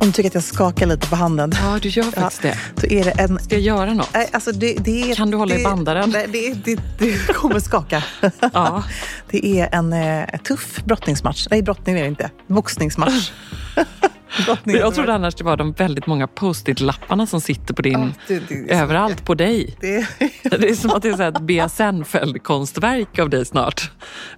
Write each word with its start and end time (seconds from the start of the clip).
Om 0.00 0.06
du 0.06 0.12
tycker 0.12 0.28
att 0.28 0.34
jag 0.34 0.44
skakar 0.44 0.86
lite 0.86 1.08
på 1.08 1.16
handen. 1.16 1.52
Ja, 1.62 1.78
du 1.82 1.88
gör 1.88 2.02
faktiskt 2.12 2.42
det. 2.42 2.58
Så 2.80 2.86
är 2.86 3.04
det 3.04 3.10
en... 3.10 3.38
Ska 3.38 3.54
jag 3.54 3.62
göra 3.62 3.94
något? 3.94 4.16
Alltså 4.32 4.52
det, 4.52 4.74
det 4.74 5.10
är, 5.10 5.14
Kan 5.14 5.30
du 5.30 5.36
hålla 5.36 5.54
i 5.54 5.58
det, 5.58 5.64
bandaren? 5.64 6.10
Nej, 6.10 6.26
det, 6.32 6.52
det, 6.64 6.80
det 6.98 7.32
kommer 7.32 7.60
skaka. 7.60 8.04
Ja. 8.52 8.84
Det 9.30 9.60
är 9.60 9.68
en 9.74 9.92
eh, 9.92 10.26
tuff 10.44 10.80
brottningsmatch. 10.84 11.46
Nej, 11.50 11.62
brottning 11.62 11.96
är 11.96 12.02
det 12.02 12.08
inte. 12.08 12.30
Boxningsmatch. 12.46 13.30
Jag 14.46 14.58
det. 14.64 14.90
trodde 14.94 15.14
annars 15.14 15.34
det 15.34 15.44
var 15.44 15.56
de 15.56 15.72
väldigt 15.72 16.06
många 16.06 16.26
post-it-lapparna 16.26 17.26
som 17.26 17.40
sitter 17.40 17.74
på 17.74 17.82
din... 17.82 18.00
Ja, 18.00 18.08
det- 18.28 18.48
det 18.48 18.70
så 18.70 18.82
överallt 18.82 19.24
på 19.24 19.34
dig. 19.34 19.76
Det, 19.80 20.06
Det 20.42 20.68
är 20.70 20.74
som 20.74 20.90
att 20.90 21.02
det 21.02 21.08
är 21.08 21.28
ett 21.28 21.40
BSN-fältkonstverk 21.40 23.18
av 23.18 23.30
dig 23.30 23.44
snart. 23.46 23.90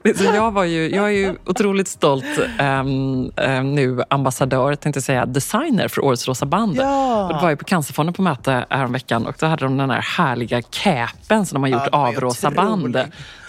Det 0.03 0.19
Så 0.19 0.25
jag, 0.25 0.51
var 0.53 0.65
ju, 0.65 0.91
jag 0.95 1.05
är 1.05 1.11
ju 1.11 1.35
otroligt 1.47 1.89
stolt 1.89 2.25
ehm, 2.59 3.31
ehm, 3.37 3.75
nu 3.75 4.03
ambassadör, 4.11 4.75
tänkte 4.75 5.03
säga, 5.03 5.27
designer 5.27 5.89
för 5.89 6.05
Årets 6.05 6.29
Rosa 6.29 6.47
Band. 6.47 6.77
Ja. 6.77 7.27
Och 7.27 7.35
det 7.35 7.43
var 7.43 7.51
ju 7.51 7.57
på 7.57 7.65
Cancerfonden 7.65 8.13
på 8.13 8.23
möte 8.23 8.65
häromveckan 8.71 9.27
och 9.27 9.35
då 9.41 9.47
hade 9.47 9.65
de 9.65 9.77
den 9.77 9.91
här 9.91 10.01
härliga 10.17 10.63
capen 10.63 11.47
som 11.47 11.55
de 11.55 11.63
har 11.63 11.69
gjort 11.81 11.93
var 11.93 12.07
av 12.09 12.15
Rosa 12.15 12.51
Band. 12.51 12.99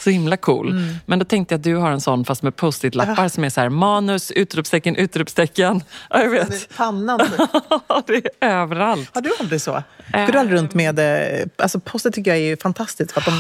Så 0.03 0.09
himla 0.09 0.37
cool. 0.37 0.69
Mm. 0.71 0.95
Men 1.05 1.19
då 1.19 1.25
tänkte 1.25 1.53
jag 1.53 1.59
att 1.59 1.63
du 1.63 1.75
har 1.75 1.91
en 1.91 2.01
sån 2.01 2.25
fast 2.25 2.43
med 2.43 2.55
post-it-lappar 2.55 3.27
som 3.27 3.43
är 3.43 3.49
så 3.49 3.61
här 3.61 3.69
manus, 3.69 4.31
utropstecken, 4.31 4.95
utropstecken. 4.95 5.83
Ja, 6.09 6.21
jag 6.23 6.29
vet. 6.29 6.75
pannan. 6.77 7.19
det 8.07 8.13
är 8.39 8.49
överallt. 8.49 9.09
Har 9.13 9.21
du 9.21 9.29
aldrig 9.39 9.61
så? 9.61 9.83
Går 10.13 10.31
du 10.31 10.39
aldrig 10.39 10.59
runt 10.59 10.73
med... 10.73 10.99
eh, 10.99 11.47
Alltså 11.57 11.79
poster 11.79 12.11
tycker 12.11 12.31
jag 12.35 12.39
är 12.39 12.55
fantastiskt. 12.61 13.11
För 13.11 13.21
att 13.21 13.25
de, 13.25 13.33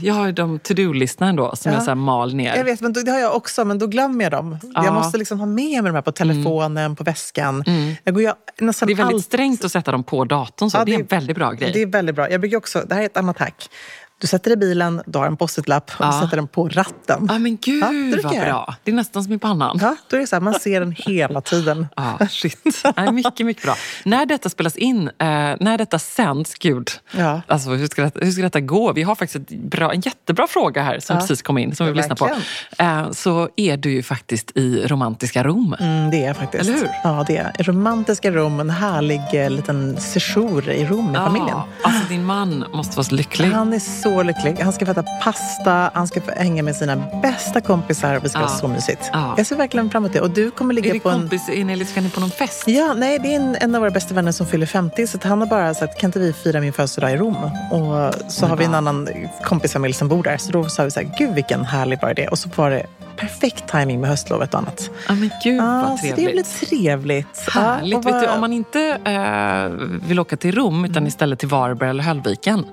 Jag 0.00 0.14
har 0.14 0.26
ju 0.26 0.32
de 0.32 0.58
to-do-listorna 0.58 1.28
ändå 1.30 1.56
som 1.56 1.72
Ja. 1.72 1.78
jag 1.78 1.84
så 1.84 1.94
mal 1.94 2.34
ner. 2.34 2.56
jag 2.56 2.64
vet, 2.64 2.80
men 2.80 2.92
då, 2.92 3.00
det 3.00 3.10
har 3.10 3.18
jag 3.18 3.36
också, 3.36 3.64
men 3.64 3.78
då 3.78 3.86
glömmer 3.86 4.24
jag 4.24 4.32
dem. 4.32 4.58
Ja. 4.62 4.68
Mm. 4.68 4.84
Jag 4.84 4.94
måste 4.94 5.18
liksom 5.18 5.38
ha 5.40 5.46
med 5.46 5.82
mig 5.82 5.90
de 5.92 5.94
här 5.94 6.02
på 6.02 6.12
telefonen, 6.12 6.96
på 6.96 7.04
väskan. 7.04 7.64
Jag 8.04 8.14
går 8.14 8.32
nästan 8.60 8.86
Det 8.86 8.92
är 8.92 8.96
väldigt 8.96 9.14
allt- 9.14 9.24
strängt 9.24 9.64
att 9.64 9.72
sätta 9.72 9.92
dem 9.92 10.04
på 10.04 10.24
datorn. 10.24 10.70
Så 10.70 10.76
Ja, 10.78 10.84
det 10.84 10.92
är 10.92 10.96
det- 10.96 11.00
en 11.02 11.06
väldigt 11.06 11.36
bra 11.36 11.52
grej. 11.52 11.70
Det 11.72 11.82
är 11.82 11.86
väldigt 11.86 12.14
bra. 12.14 12.30
Jag 12.30 12.40
brukar 12.40 12.56
också, 12.56 12.82
det 12.88 12.94
här 12.94 13.02
är 13.02 13.06
ett 13.06 13.16
annat 13.16 13.38
hack. 13.38 13.68
Du 14.24 14.28
sätter 14.28 14.50
i 14.50 14.56
bilen, 14.56 15.02
du 15.06 15.18
har 15.18 15.26
en 15.26 15.36
post-it-lapp 15.36 15.90
och 15.98 16.04
Ja. 16.04 16.06
du 16.12 16.24
sätter 16.24 16.36
den 16.36 16.46
på 16.48 16.68
ratten. 16.68 17.26
Ja, 17.28 17.38
men 17.38 17.56
gud 17.56 17.82
Ja, 17.82 18.20
vad 18.22 18.32
bra. 18.40 18.74
Det 18.84 18.90
är 18.90 18.94
nästan 18.94 19.24
som 19.24 19.32
i 19.32 19.38
pannan. 19.38 19.78
Ja, 19.82 19.96
då 20.10 20.16
är 20.16 20.20
det 20.20 20.26
så 20.26 20.36
här, 20.36 20.40
man 20.40 20.54
ser 20.54 20.80
den 20.80 20.94
hela 20.98 21.40
tiden. 21.40 21.86
Ja, 21.96 22.26
shit. 22.30 22.82
Nej, 22.96 23.12
mycket, 23.12 23.46
mycket 23.46 23.62
bra. 23.64 23.74
När 24.04 24.26
detta 24.26 24.48
spelas 24.50 24.76
in, 24.76 25.08
eh, 25.08 25.26
när 25.60 25.78
detta 25.78 25.98
sänds, 25.98 26.54
gud, 26.54 26.90
Ja. 27.16 27.40
alltså, 27.46 27.70
hur, 27.70 27.86
ska 27.86 28.02
detta, 28.02 28.20
hur 28.22 28.32
ska 28.32 28.42
detta 28.42 28.60
gå? 28.60 28.92
Vi 28.92 29.02
har 29.02 29.14
faktiskt 29.14 29.48
bra, 29.48 29.92
en 29.92 30.00
jättebra 30.00 30.46
fråga 30.46 30.82
här 30.82 30.98
som 31.00 31.16
Ja. 31.16 31.20
precis 31.20 31.42
kom 31.42 31.58
in, 31.58 31.74
som 31.76 31.86
vi 31.86 31.92
vill 31.92 31.96
lyssna 31.96 32.14
på. 32.16 32.30
Eh, 32.78 33.10
så 33.10 33.48
är 33.56 33.76
du 33.76 33.90
ju 33.92 34.02
faktiskt 34.02 34.50
i 34.56 34.86
romantiska 34.86 35.44
Rom. 35.44 35.76
Mm, 35.80 36.10
det 36.10 36.16
är 36.24 36.26
jag 36.26 36.36
faktiskt. 36.36 36.64
Eller 36.64 36.78
hur? 36.78 36.88
Ja, 37.04 37.24
det 37.26 37.36
är. 37.36 37.52
Romantiska 37.62 38.30
Rom, 38.30 38.60
en 38.60 38.70
härlig 38.70 39.20
eh, 39.32 39.50
liten 39.50 40.00
sejour 40.00 40.68
i 40.70 40.86
Rom 40.86 41.06
med 41.12 41.20
familjen. 41.20 41.48
Ja, 41.48 41.66
alltså 41.82 42.08
din 42.08 42.24
man 42.24 42.64
måste 42.72 42.96
vara 42.96 43.04
så 43.04 43.14
lycklig. 43.14 43.48
Han 43.50 43.72
är 43.72 43.78
så 43.78 44.13
lycklig. 44.22 44.58
Han 44.62 44.72
ska 44.72 44.86
få 44.86 44.92
äta 44.92 45.02
pasta, 45.02 45.90
han 45.94 46.06
ska 46.08 46.20
få 46.20 46.30
hänga 46.30 46.62
med 46.62 46.76
sina 46.76 46.96
bästa 47.22 47.60
kompisar 47.60 48.16
och 48.16 48.24
vi 48.24 48.28
ska 48.28 48.38
Ja. 48.38 48.44
ha 48.46 48.56
så 48.56 48.68
mysigt. 48.68 49.10
Ja. 49.12 49.34
Jag 49.36 49.46
ser 49.46 49.56
verkligen 49.56 49.90
fram 49.90 50.02
emot 50.04 50.12
det. 50.12 50.20
Och 50.20 50.30
du 50.30 50.50
kommer 50.50 50.74
ligga 50.74 50.90
Är 50.90 50.94
det 50.94 51.00
på 51.00 51.08
en... 51.10 51.18
kompis, 51.20 51.48
är 51.48 51.64
ni, 51.64 51.84
ska 51.84 52.00
ni 52.00 52.10
på 52.10 52.20
någon 52.20 52.30
fest? 52.30 52.62
Ja, 52.66 52.94
nej, 52.96 53.18
det 53.18 53.32
är 53.34 53.36
en, 53.36 53.56
en 53.60 53.74
av 53.74 53.80
våra 53.80 53.90
bästa 53.90 54.14
vänner 54.14 54.32
som 54.32 54.46
fyller 54.46 54.66
50 54.66 55.06
så 55.06 55.18
han 55.22 55.40
har 55.40 55.46
bara 55.46 55.74
sagt 55.74 56.00
kan 56.00 56.08
inte 56.08 56.18
vi 56.18 56.32
fira 56.32 56.60
min 56.60 56.72
födelsedag 56.72 57.12
i 57.12 57.16
Rom? 57.16 57.36
Och 57.70 58.14
så 58.32 58.46
har 58.46 58.56
vi 58.56 58.64
en 58.64 58.74
annan 58.74 59.08
kompisfamilj 59.44 59.94
som 59.94 60.08
bor 60.08 60.22
där. 60.22 60.36
Så 60.36 60.52
då 60.52 60.64
sa 60.68 60.84
vi 60.84 60.90
så 60.90 61.00
här, 61.00 61.10
gud 61.18 61.34
vilken 61.34 61.64
härlig 61.64 61.98
bra 61.98 62.10
idé. 62.10 62.28
Och 62.28 62.38
så 62.38 62.48
var 62.56 62.70
det 62.70 62.86
perfekt 63.16 63.68
timing 63.68 64.00
med 64.00 64.10
höstlovet 64.10 64.54
och 64.54 64.60
annat. 64.60 64.90
Ja, 65.08 65.14
men 65.14 65.30
gud 65.44 65.62
vad 65.62 65.98
så 66.00 66.06
det 66.06 66.12
trevligt. 66.14 66.60
blir 66.60 66.68
trevligt. 66.68 67.48
Härligt. 67.50 67.92
Ja, 67.92 67.98
och 67.98 68.06
Vet 68.06 68.20
du, 68.22 68.28
om 68.28 68.40
man 68.40 68.52
inte 68.52 68.80
eh, 69.04 69.86
vill 70.08 70.20
åka 70.20 70.36
till 70.36 70.54
Rom 70.54 70.84
utan 70.84 71.06
istället 71.06 71.38
till 71.38 71.48
Varberg 71.48 71.90
eller 71.90 72.02
Höllviken. 72.02 72.64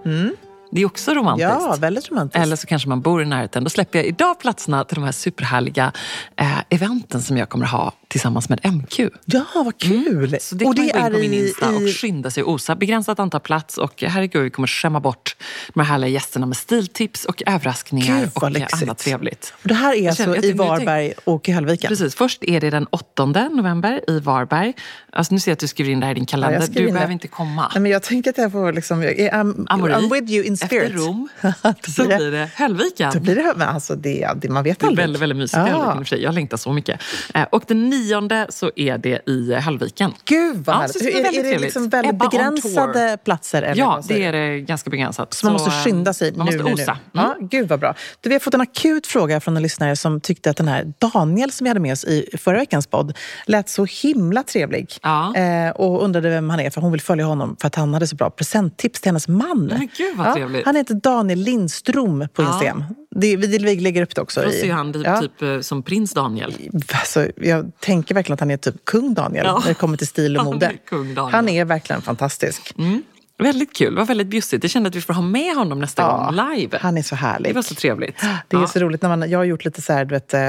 Det 0.71 0.81
är 0.81 0.85
också 0.85 1.13
romantiskt. 1.13 1.49
Ja, 1.49 1.75
väldigt 1.79 2.11
romantiskt. 2.11 2.43
Eller 2.43 2.55
så 2.55 2.67
kanske 2.67 2.89
man 2.89 3.01
bor 3.01 3.21
i 3.21 3.25
närheten. 3.25 3.63
Då 3.63 3.69
släpper 3.69 3.99
jag 3.99 4.05
idag 4.05 4.39
platserna 4.39 4.83
till 4.83 4.95
de 4.95 5.03
här 5.03 5.11
superhärliga 5.11 5.91
eh, 6.35 6.59
eventen 6.69 7.21
som 7.21 7.37
jag 7.37 7.49
kommer 7.49 7.65
ha 7.65 7.93
tillsammans 8.11 8.49
med 8.49 8.59
MQ. 8.73 8.99
Ja, 9.25 9.45
vad 9.55 9.77
kul! 9.77 10.25
Mm. 10.27 10.39
Så 10.41 10.55
det 10.55 10.65
och 10.65 10.75
kan 10.75 10.85
det 10.87 10.93
man 10.99 11.01
gå 11.01 11.07
in 11.07 11.13
på 11.13 11.19
min 11.19 11.33
i, 11.33 11.47
Insta 11.47 11.69
och 11.69 11.81
i, 11.81 11.93
skynda 11.93 12.31
sig 12.31 12.43
och 12.43 12.51
osa. 12.51 12.75
Begränsat 12.75 13.19
antal 13.19 13.41
plats 13.41 13.77
och 13.77 14.03
herregud, 14.03 14.43
vi 14.43 14.49
kommer 14.49 14.67
skämma 14.67 14.99
bort 14.99 15.35
de 15.73 15.79
här 15.79 15.87
härliga 15.87 16.09
gästerna 16.09 16.45
med 16.45 16.57
stiltips 16.57 17.25
och 17.25 17.43
överraskningar 17.45 18.19
Gud, 18.19 18.29
och 18.33 18.51
lyxigt. 18.51 18.83
annat 18.83 18.97
trevligt. 18.97 19.53
och 19.63 19.67
det 19.67 19.73
här 19.73 19.95
är 19.95 20.09
alltså 20.09 20.35
i 20.35 20.51
Varberg 20.51 21.13
och 21.23 21.49
i 21.49 21.51
Höllviken. 21.51 21.87
Precis, 21.87 22.15
först 22.15 22.43
är 22.43 22.59
det 22.61 22.69
den 22.69 22.85
8 22.89 23.25
november 23.25 24.01
i 24.09 24.19
Varberg. 24.19 24.73
Alltså, 25.13 25.33
nu 25.33 25.39
ser 25.39 25.51
jag 25.51 25.53
att 25.53 25.59
du 25.59 25.67
skriver 25.67 25.91
in 25.91 25.99
det 25.99 26.05
här 26.05 26.11
i 26.11 26.15
din 26.15 26.23
Ja, 26.23 26.27
kalender. 26.31 26.61
skriver 26.61 26.87
du 26.87 26.93
behöver 26.93 27.13
inte 27.13 27.27
komma. 27.27 27.71
Nej, 27.73 27.81
men 27.81 27.91
jag 27.91 28.03
tänker 28.03 28.29
att 28.29 28.37
jag 28.37 28.51
får 28.51 28.73
liksom... 28.73 29.03
I'm, 29.03 29.65
Amori. 29.69 29.93
I'm 29.93 30.13
with 30.13 30.31
you 30.33 30.45
in 30.45 30.57
spirit. 30.57 30.83
Efter 30.83 30.97
Rom 30.97 31.29
så 31.95 32.05
blir 32.05 32.31
det- 32.31 32.49
Höllviken. 32.55 33.11
Då 33.13 33.19
blir 33.19 33.35
det, 33.35 33.53
men 33.57 33.67
alltså 33.67 33.95
det, 33.95 34.29
det, 34.35 34.49
man 34.49 34.63
vet 34.63 34.79
Det 34.79 34.85
är 34.85 34.87
aldrig. 34.87 35.03
väldigt, 35.03 35.21
väldigt 35.21 35.37
mysigt 35.37 35.57
Ja. 35.57 35.63
Höllviken 35.63 35.99
i 35.99 36.03
och 36.03 36.07
sig. 36.07 36.21
Jag 36.23 36.33
längtar 36.33 36.57
så 36.57 36.73
mycket. 36.73 37.01
Eh, 37.33 37.43
Och 37.51 37.63
den 37.67 37.89
nionde 38.01 38.45
så 38.49 38.71
är 38.75 38.97
det 38.97 39.29
i 39.29 39.53
Höllviken. 39.53 40.13
Gud 40.25 40.57
vad 40.65 40.75
Ja, 40.83 40.87
så 40.87 40.99
är, 40.99 41.29
bli 41.29 41.39
är 41.39 41.43
det 41.43 41.59
liksom 41.59 41.89
väldigt 41.89 42.13
Ebba 42.13 42.29
begränsade 42.29 43.17
platser? 43.25 43.61
Eller 43.61 43.79
Ja, 43.81 44.01
det 44.07 44.23
är 44.25 44.31
det 44.31 44.59
ganska 44.59 44.89
begränsat. 44.89 45.33
Så 45.33 45.45
man 45.45 45.53
måste 45.53 45.71
skynda 45.71 46.13
sig 46.13 46.31
Man 46.35 46.45
nu, 46.45 46.51
måste 46.51 46.63
nu, 46.63 46.75
nu. 46.75 46.83
osa. 46.83 46.91
Mm. 46.91 46.97
Ja, 47.11 47.35
gud 47.39 47.67
vad 47.67 47.79
bra. 47.79 47.95
Du, 48.21 48.29
vi 48.29 48.35
har 48.35 48.39
fått 48.39 48.53
en 48.53 48.61
akut 48.61 49.07
fråga 49.07 49.39
från 49.39 49.57
en 49.57 49.63
lyssnare 49.63 49.95
som 49.95 50.21
tyckte 50.21 50.49
att 50.49 50.57
den 50.57 50.67
här 50.67 50.93
Daniel 51.13 51.51
som 51.51 51.63
vi 51.65 51.67
hade 51.69 51.79
med 51.79 51.93
oss 51.93 52.03
i 52.05 52.29
förra 52.37 52.57
veckans 52.57 52.87
podd 52.87 53.17
lät 53.45 53.69
så 53.69 53.85
himla 53.85 54.43
trevlig. 54.43 54.93
Ja. 55.01 55.35
Eh, 55.35 55.69
och 55.71 56.03
undrade 56.03 56.29
vem 56.29 56.49
han 56.49 56.59
är, 56.59 56.69
för 56.69 56.81
hon 56.81 56.91
vill 56.91 57.01
följa 57.01 57.25
honom 57.25 57.55
för 57.61 57.67
att 57.67 57.75
han 57.75 57.93
hade 57.93 58.07
så 58.07 58.15
bra 58.15 58.29
presenttips 58.29 59.01
till 59.01 59.09
hennes 59.09 59.27
man. 59.27 59.65
Men 59.65 59.89
gud, 59.97 60.17
vad 60.17 60.33
trevligt. 60.35 60.65
Han 60.65 60.75
heter 60.75 60.93
Daniel 60.93 61.39
Lindström 61.39 62.27
på 62.33 62.41
Ja. 62.41 62.47
Instagram. 62.53 62.83
Det, 63.15 63.37
vi, 63.37 63.47
vi 63.57 63.75
lägger 63.75 64.01
upp 64.01 64.15
det 64.15 64.21
också. 64.21 64.41
Då 64.41 64.51
ser 64.51 64.71
han 64.73 64.93
typ, 64.93 65.05
Ja. 65.39 65.47
eh, 65.47 65.59
som 65.61 65.83
prins 65.83 66.13
Daniel. 66.13 66.53
Alltså, 66.93 67.27
jag 67.41 67.71
tänker 67.91 68.15
verkligen 68.15 68.33
att 68.33 68.39
han 68.39 68.51
är 68.51 68.57
typ 68.57 68.85
kung 68.85 69.13
Daniel 69.13 69.45
Ja. 69.45 69.59
när 69.59 69.67
det 69.67 69.73
kommer 69.73 69.97
till 69.97 70.07
stil 70.07 70.37
och 70.37 70.43
Han 70.43 70.53
mode. 70.53 70.65
är 70.65 70.77
kung 70.89 71.13
Daniel. 71.15 71.33
Han 71.35 71.49
är 71.49 71.65
verkligen 71.65 72.01
fantastisk. 72.01 72.73
Mm. 72.77 73.03
Väldigt 73.43 73.75
kul, 73.75 73.93
det 73.95 73.99
var 74.01 74.05
väldigt 74.07 74.27
bjussigt. 74.27 74.63
Jag 74.63 74.71
kände 74.71 74.89
att 74.89 74.95
vi 74.95 75.01
får 75.01 75.13
ha 75.13 75.21
med 75.21 75.55
honom 75.55 75.79
nästa 75.79 76.01
Ja, 76.01 76.17
gång 76.35 76.55
live. 76.55 76.77
Han 76.81 76.97
är 76.97 77.01
så 77.03 77.15
härlig. 77.15 77.51
Det 77.51 77.55
var 77.55 77.61
så 77.61 77.75
trevligt. 77.75 78.21
Det 78.47 78.55
är 78.57 78.61
Ja. 78.61 78.67
så 78.67 78.79
roligt. 78.79 79.01
när 79.01 79.09
man, 79.17 79.29
Jag 79.29 79.39
har 79.39 79.43
gjort 79.43 79.65
lite 79.65 79.81
så 79.81 79.93
här, 79.93 80.05
du 80.05 80.15
vet, 80.15 80.33
eh, 80.33 80.41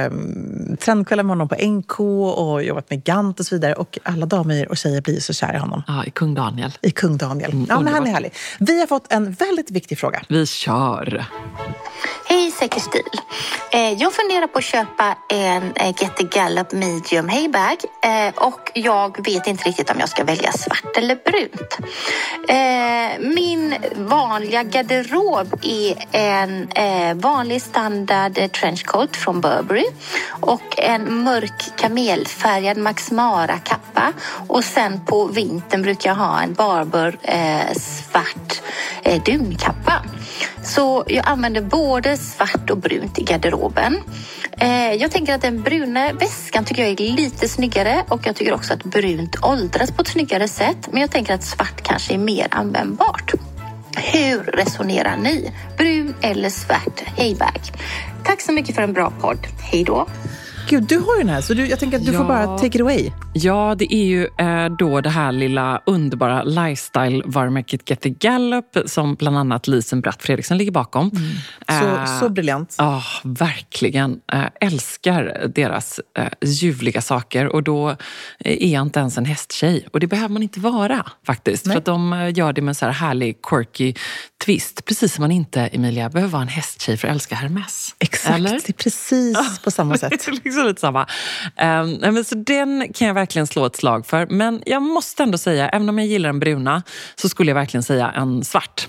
trendkvällar 0.76 1.22
med 1.24 1.30
honom 1.30 1.48
på 1.48 1.54
NK 1.54 2.00
och 2.38 2.62
jobbat 2.64 2.90
med 2.90 3.04
Gant 3.04 3.40
och 3.40 3.46
så 3.46 3.54
vidare. 3.54 3.74
Och 3.74 3.98
alla 4.02 4.26
damer 4.26 4.68
och 4.68 4.76
tjejer 4.76 5.00
blir 5.00 5.20
så 5.20 5.32
kära 5.32 5.54
i 5.54 5.58
honom. 5.58 5.82
Ja, 5.86 6.04
i 6.04 6.10
kung 6.10 6.34
Daniel. 6.34 6.72
I 6.82 6.90
kung 6.90 7.16
Daniel. 7.16 7.66
ja, 7.68 7.80
men 7.80 7.92
han 7.94 8.06
är 8.06 8.10
härlig. 8.12 8.32
Vi 8.58 8.80
har 8.80 8.86
fått 8.86 9.12
en 9.12 9.32
väldigt 9.32 9.70
viktig 9.70 9.98
fråga. 9.98 10.22
Vi 10.28 10.46
kör. 10.46 11.24
Hej 12.26 12.50
Säker 12.50 12.80
stil. 12.80 13.02
Eh, 13.72 13.80
jag 13.92 14.12
funderar 14.12 14.46
på 14.46 14.58
att 14.58 14.64
köpa 14.64 15.16
en 15.30 15.62
eh, 15.76 15.86
Get 16.00 16.16
the 16.16 16.24
Gallup 16.24 16.72
medium 16.72 17.28
haybag 17.28 17.76
eh, 18.04 18.34
och 18.46 18.70
jag 18.74 19.24
vet 19.24 19.46
inte 19.46 19.64
riktigt 19.68 19.90
om 19.90 19.96
jag 20.00 20.08
ska 20.08 20.24
välja 20.24 20.52
svart 20.52 20.96
eller 20.98 21.14
brunt. 21.14 21.78
Eh, 22.82 23.18
min 23.20 23.74
vanliga 23.96 24.62
garderob 24.62 25.54
är 25.62 25.94
en 26.12 26.68
eh, 26.68 27.14
vanlig 27.14 27.62
standard 27.62 28.52
trenchcoat 28.52 29.16
från 29.16 29.40
Burberry 29.40 29.86
och 30.40 30.78
en 30.78 31.22
mörk 31.22 31.76
kamelfärgad 31.76 32.76
Max 32.76 33.10
Mara 33.10 33.58
kappa 33.58 34.12
och 34.48 34.64
sen 34.64 35.00
på 35.06 35.26
vintern 35.26 35.82
brukar 35.82 36.10
jag 36.10 36.16
ha 36.16 36.40
en 36.40 36.54
Barber 36.54 37.18
eh, 37.22 37.72
svart 37.74 38.62
eh, 39.02 39.22
dunkappa. 39.22 40.02
Så 40.62 41.04
jag 41.06 41.28
använder 41.28 41.60
både 41.60 42.16
svart 42.16 42.70
och 42.70 42.78
brunt 42.78 43.18
i 43.18 43.22
garderoben. 43.22 43.96
Eh, 44.62 44.92
jag 44.94 45.10
tänker 45.10 45.34
att 45.34 45.42
den 45.42 45.62
bruna 45.62 46.12
väskan 46.12 46.64
tycker 46.64 46.82
jag 46.82 47.00
är 47.00 47.16
lite 47.16 47.48
snyggare 47.48 48.04
och 48.08 48.26
jag 48.26 48.36
tycker 48.36 48.54
också 48.54 48.74
att 48.74 48.84
brunt 48.84 49.36
åldras 49.42 49.90
på 49.90 50.02
ett 50.02 50.08
snyggare 50.08 50.48
sätt. 50.48 50.88
Men 50.90 51.00
jag 51.00 51.10
tänker 51.10 51.34
att 51.34 51.44
svart 51.44 51.82
kanske 51.82 52.14
är 52.14 52.18
mer 52.18 52.48
användbart. 52.72 53.32
Hur 53.96 54.42
resonerar 54.42 55.16
ni? 55.16 55.52
Brun 55.76 56.14
eller 56.20 56.50
svart 56.50 57.00
heybag? 57.00 57.60
Tack 58.24 58.40
så 58.40 58.52
mycket 58.52 58.74
för 58.74 58.82
en 58.82 58.92
bra 58.92 59.12
podd. 59.20 59.46
Hej 59.60 59.84
då! 59.84 60.06
Gud, 60.68 60.82
du 60.82 60.98
har 60.98 61.14
ju 61.16 61.20
den 61.22 61.28
här, 61.28 61.40
så 61.40 61.54
du, 61.54 61.66
jag 61.66 61.78
tänker 61.78 61.98
att 61.98 62.06
du 62.06 62.12
Ja. 62.12 62.18
får 62.18 62.24
bara 62.24 62.58
take 62.58 62.66
it 62.66 62.80
away. 62.80 63.10
Ja, 63.34 63.74
det 63.78 63.94
är 63.94 64.04
ju 64.04 64.28
eh, 64.38 64.76
då 64.78 65.00
det 65.00 65.10
här 65.10 65.32
lilla 65.32 65.82
underbara 65.86 66.42
lifestyle-varumärket 66.44 67.90
Get 67.90 68.00
the 68.00 68.10
Gallup 68.10 68.76
som 68.86 69.14
bland 69.14 69.38
annat 69.38 69.66
Lisen 69.68 70.00
Bratt 70.00 70.22
Fredriksson 70.22 70.58
ligger 70.58 70.72
bakom. 70.72 71.10
Så, 71.68 71.74
Eh, 71.74 72.20
så 72.20 72.28
briljant. 72.28 72.74
Ja, 72.78 73.02
verkligen. 73.24 74.20
Äh, 74.32 74.44
älskar 74.60 75.46
deras 75.54 76.00
äh, 76.18 76.24
ljuvliga 76.48 77.02
saker. 77.02 77.46
Och 77.46 77.62
då 77.62 77.90
eh, 77.90 77.96
är 78.38 78.72
jag 78.72 78.82
inte 78.82 79.00
ens 79.00 79.18
en 79.18 79.24
hästtjej. 79.24 79.88
Och 79.92 80.00
det 80.00 80.06
behöver 80.06 80.28
man 80.28 80.42
inte 80.42 80.60
vara 80.60 81.06
faktiskt. 81.26 81.66
Nej. 81.66 81.72
För 81.74 81.78
att 81.78 81.84
de 81.84 82.12
eh, 82.12 82.38
gör 82.38 82.52
det 82.52 82.62
med 82.62 82.68
en 82.68 82.74
så 82.74 82.84
här 82.86 82.92
härlig, 82.92 83.42
quirky 83.42 83.94
twist. 84.44 84.84
Precis 84.84 85.14
som 85.14 85.22
man 85.22 85.32
inte, 85.32 85.60
Emilia, 85.60 86.08
behöver 86.10 86.32
vara 86.32 86.42
en 86.42 86.48
hästtjej 86.48 86.96
för 86.96 87.08
att 87.08 87.14
älska 87.14 87.34
Hermes. 87.34 87.94
Exakt, 87.98 88.36
Eller? 88.36 88.50
det 88.50 88.68
är 88.68 88.72
precis 88.72 89.58
på 89.64 89.70
samma 89.70 89.98
sätt. 89.98 90.12
Liksom 90.52 90.66
lite 90.68 90.80
samma. 90.80 91.06
Um, 91.62 92.14
men 92.14 92.24
så 92.24 92.34
den 92.34 92.92
kan 92.92 93.06
jag 93.06 93.14
verkligen 93.14 93.46
slå 93.46 93.66
ett 93.66 93.76
slag 93.76 94.06
för. 94.06 94.26
Men 94.26 94.62
jag 94.66 94.82
måste 94.82 95.22
ändå 95.22 95.38
säga, 95.38 95.68
även 95.68 95.88
om 95.88 95.98
jag 95.98 96.08
gillar 96.08 96.28
den 96.28 96.40
bruna, 96.40 96.82
så 97.14 97.28
skulle 97.28 97.50
jag 97.50 97.54
verkligen 97.54 97.82
säga 97.82 98.10
en 98.10 98.44
svart. 98.44 98.88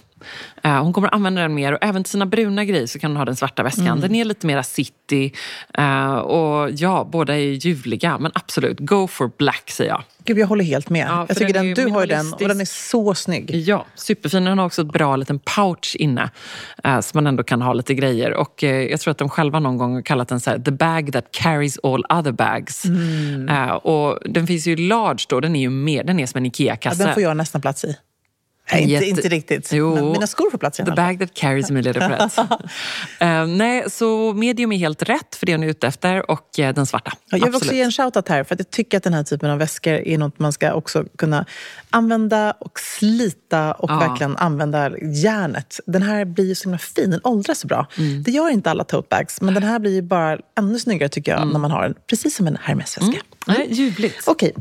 Eh, 0.64 0.84
hon 0.84 0.94
kommer 0.94 1.14
använda 1.14 1.42
den 1.42 1.54
mer 1.54 1.74
och 1.74 1.80
även 1.82 2.04
till 2.04 2.12
sina 2.12 2.26
bruna 2.26 2.66
grejer 2.66 2.88
så 2.88 3.00
kan 3.00 3.12
hon 3.12 3.18
ha 3.18 3.26
den 3.26 3.36
svarta 3.36 3.64
väskan. 3.64 3.88
Mm. 3.88 4.00
Den 4.00 4.16
är 4.16 4.26
lite 4.26 4.48
mera 4.48 4.64
city 4.64 5.34
eh, 5.78 6.14
och 6.14 6.72
ja, 6.72 7.10
båda 7.12 7.36
är 7.36 7.40
ljuvliga. 7.40 8.18
Men 8.18 8.32
absolut, 8.36 8.80
go 8.80 9.08
for 9.08 9.32
black 9.38 9.72
säger 9.72 9.92
jag. 9.92 10.04
Gud, 10.26 10.38
jag 10.38 10.48
håller 10.48 10.66
helt 10.66 10.90
med. 10.90 11.08
Ja, 11.08 11.26
jag 11.28 11.38
tycker 11.38 11.54
den 11.54 11.74
den, 11.74 11.86
du 11.86 11.92
har 11.92 12.08
den 12.08 12.34
och 12.34 12.48
den 12.48 12.62
är 12.62 12.66
så 12.66 13.14
snygg. 13.14 13.56
Ja, 13.56 13.86
superfin. 13.96 14.44
Den 14.44 14.58
har 14.58 14.66
också 14.66 14.82
ett 14.82 14.92
bra 14.92 15.16
liten 15.16 15.40
pouch 15.40 15.96
inne 16.00 16.30
eh, 16.84 17.00
så 17.00 17.18
man 17.18 17.28
ändå 17.28 17.44
kan 17.44 17.62
ha 17.62 17.74
lite 17.74 17.94
grejer. 17.94 18.34
Och 18.34 18.64
eh, 18.64 18.82
jag 18.82 19.00
tror 19.00 19.12
att 19.12 19.18
de 19.18 19.30
själva 19.30 19.60
någon 19.60 19.78
gång 19.78 19.94
har 19.94 20.02
kallat 20.02 20.28
den 20.28 20.40
så 20.40 20.50
här, 20.50 20.60
the 20.60 20.72
bag 20.72 21.14
that 21.14 21.26
carries 21.32 21.80
all 21.84 22.06
other 22.10 22.32
bags. 22.32 22.86
Mm. 22.86 23.50
Eh, 23.50 23.72
och 23.72 24.20
den 24.26 24.48
finns 24.48 24.68
ju 24.68 24.76
large 24.76 25.26
då, 25.30 25.40
den 25.40 25.56
är 25.56 25.62
ju 25.62 25.70
mer, 25.70 26.04
den 26.04 26.20
är 26.20 26.26
som 26.26 26.38
en 26.38 26.46
Ja, 26.46 26.48
IKEA-kasse. 26.48 27.04
den 27.06 27.14
får 27.14 27.24
jag 27.24 27.38
nästan 27.38 27.62
plats 27.62 27.84
i. 27.84 27.96
Nej, 28.72 28.94
inte, 28.94 29.06
inte 29.06 29.30
riktigt. 29.30 29.74
Jo. 29.74 29.96
Men 29.96 30.12
mina 30.12 30.28
skor 30.28 30.52
får 30.52 30.58
plats 30.58 30.80
i 30.80 30.86
The 30.86 30.92
bag 30.92 31.20
that 31.20 31.34
carries 31.34 31.70
Emilia 31.70 31.94
Deprez. 31.94 32.38
uh, 32.38 32.48
nej, 33.48 33.86
så 33.92 34.34
medium 34.34 34.72
är 34.72 34.78
helt 34.78 35.04
rätt 35.04 35.36
för 35.36 35.46
det 35.46 35.54
hon 35.54 35.64
är 35.64 35.68
ute 35.68 35.88
efter 35.88 36.32
och 36.32 36.60
eh, 36.60 36.74
den 36.74 36.86
svarta. 36.86 37.12
Ja, 37.16 37.20
jag 37.30 37.40
vill 37.40 37.44
också 37.48 37.58
Absolut. 37.58 37.76
ge 37.76 37.82
en 37.82 37.92
shoutout 37.92 38.30
här, 38.30 38.44
för 38.44 38.56
att 38.56 38.60
jag 38.60 38.70
tycker 38.70 38.98
att 38.98 39.04
den 39.04 39.14
här 39.14 39.24
typen 39.24 39.50
av 39.50 39.58
väskor 39.60 39.94
är 39.94 40.18
något 40.18 40.40
man 40.40 40.54
ska 40.54 40.74
också 40.74 41.06
kunna 41.18 41.46
använda 41.90 42.52
och 42.60 42.80
slita 42.80 43.72
och 43.74 43.92
Ja. 43.92 44.00
verkligen 44.00 44.38
använda 44.38 44.92
järnet. 45.00 45.80
Den 45.86 46.02
här 46.02 46.26
blir 46.26 46.46
ju 46.46 46.56
så 46.56 46.64
himla 46.64 46.78
fin, 46.78 47.12
den 47.12 47.22
åldras 47.24 47.60
så 47.60 47.68
bra. 47.68 47.88
Mm. 47.98 48.24
Det 48.24 48.32
gör 48.32 48.50
inte 48.50 48.72
alla 48.72 48.84
tote 48.84 49.08
bags, 49.10 49.42
men 49.42 49.54
den 49.54 49.64
här 49.64 49.80
blir 49.80 49.92
ju 49.94 50.02
bara 50.02 50.38
ännu 50.58 50.80
snyggare 50.80 51.10
tycker 51.10 51.32
jag 51.32 51.48
när 51.48 51.60
man 51.60 51.72
har 51.72 51.84
den. 51.84 51.94
Precis 52.10 52.36
som 52.36 52.48
en 52.48 52.58
Hermes-väska. 52.62 53.22
Nej, 53.48 53.68
ljuvligt. 53.72 54.28
Okej. 54.28 54.54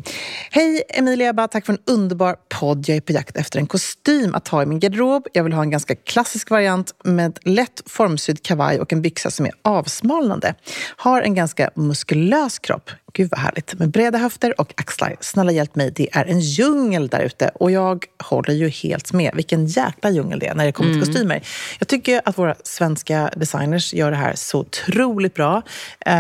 Hej 0.51 0.83
Emilia 0.89 1.29
Ebba, 1.29 1.49
tack 1.49 1.67
för 1.67 1.73
en 1.73 1.79
underbar 1.87 2.37
podd. 2.61 2.89
Jag 2.89 2.97
är 2.97 3.01
på 3.01 3.13
jakt 3.13 3.37
efter 3.37 3.59
en 3.59 3.67
kostym 3.67 4.35
att 4.35 4.49
ha 4.49 4.63
i 4.63 4.67
min 4.67 4.81
garderob. 4.81 5.27
Jag 5.33 5.45
vill 5.45 5.53
ha 5.53 5.63
en 5.63 5.71
ganska 5.71 5.95
klassisk 5.95 6.51
variant 6.51 6.95
med 7.05 7.39
lätt 7.43 7.83
formsydd 7.87 8.43
kavaj 8.43 8.81
och 8.81 8.93
en 8.93 9.03
byxa 9.03 9.31
som 9.31 9.47
är 9.47 9.53
avsmalnande. 9.63 10.55
Har 10.97 11.23
en 11.23 11.35
ganska 11.35 11.71
muskulös 11.75 12.59
kropp. 12.59 12.91
Gud 13.13 13.31
vad 13.31 13.41
härligt. 13.41 13.79
Med 13.79 13.91
breda 13.91 14.19
höfter 14.19 14.61
och 14.61 14.73
axlar. 14.77 15.17
Snälla 15.21 15.53
hjälp 15.53 15.77
mig, 15.77 15.91
det 15.91 16.09
är 16.13 16.25
en 16.25 16.41
djungel 16.41 17.09
där 17.09 17.21
ute. 17.21 17.51
Och 17.55 17.71
jag 17.71 18.05
håller 18.23 18.55
ju 18.55 18.69
helt 18.69 19.13
med. 19.13 19.31
Vilken 19.35 19.67
jäkla 19.67 20.11
djungel 20.11 20.39
det 20.39 20.47
är 20.47 20.55
när 20.55 20.65
det 20.67 20.73
kommer 20.73 20.93
till 20.93 21.01
kostymer. 21.01 21.43
Jag 21.79 21.89
tycker 21.89 22.21
att 22.25 22.39
våra 22.39 22.55
svenska 22.65 23.31
designers 23.37 23.95
gör 23.95 24.11
det 24.11 24.17
här 24.17 24.35
så 24.35 24.59
otroligt 24.61 25.35
bra. 25.35 25.63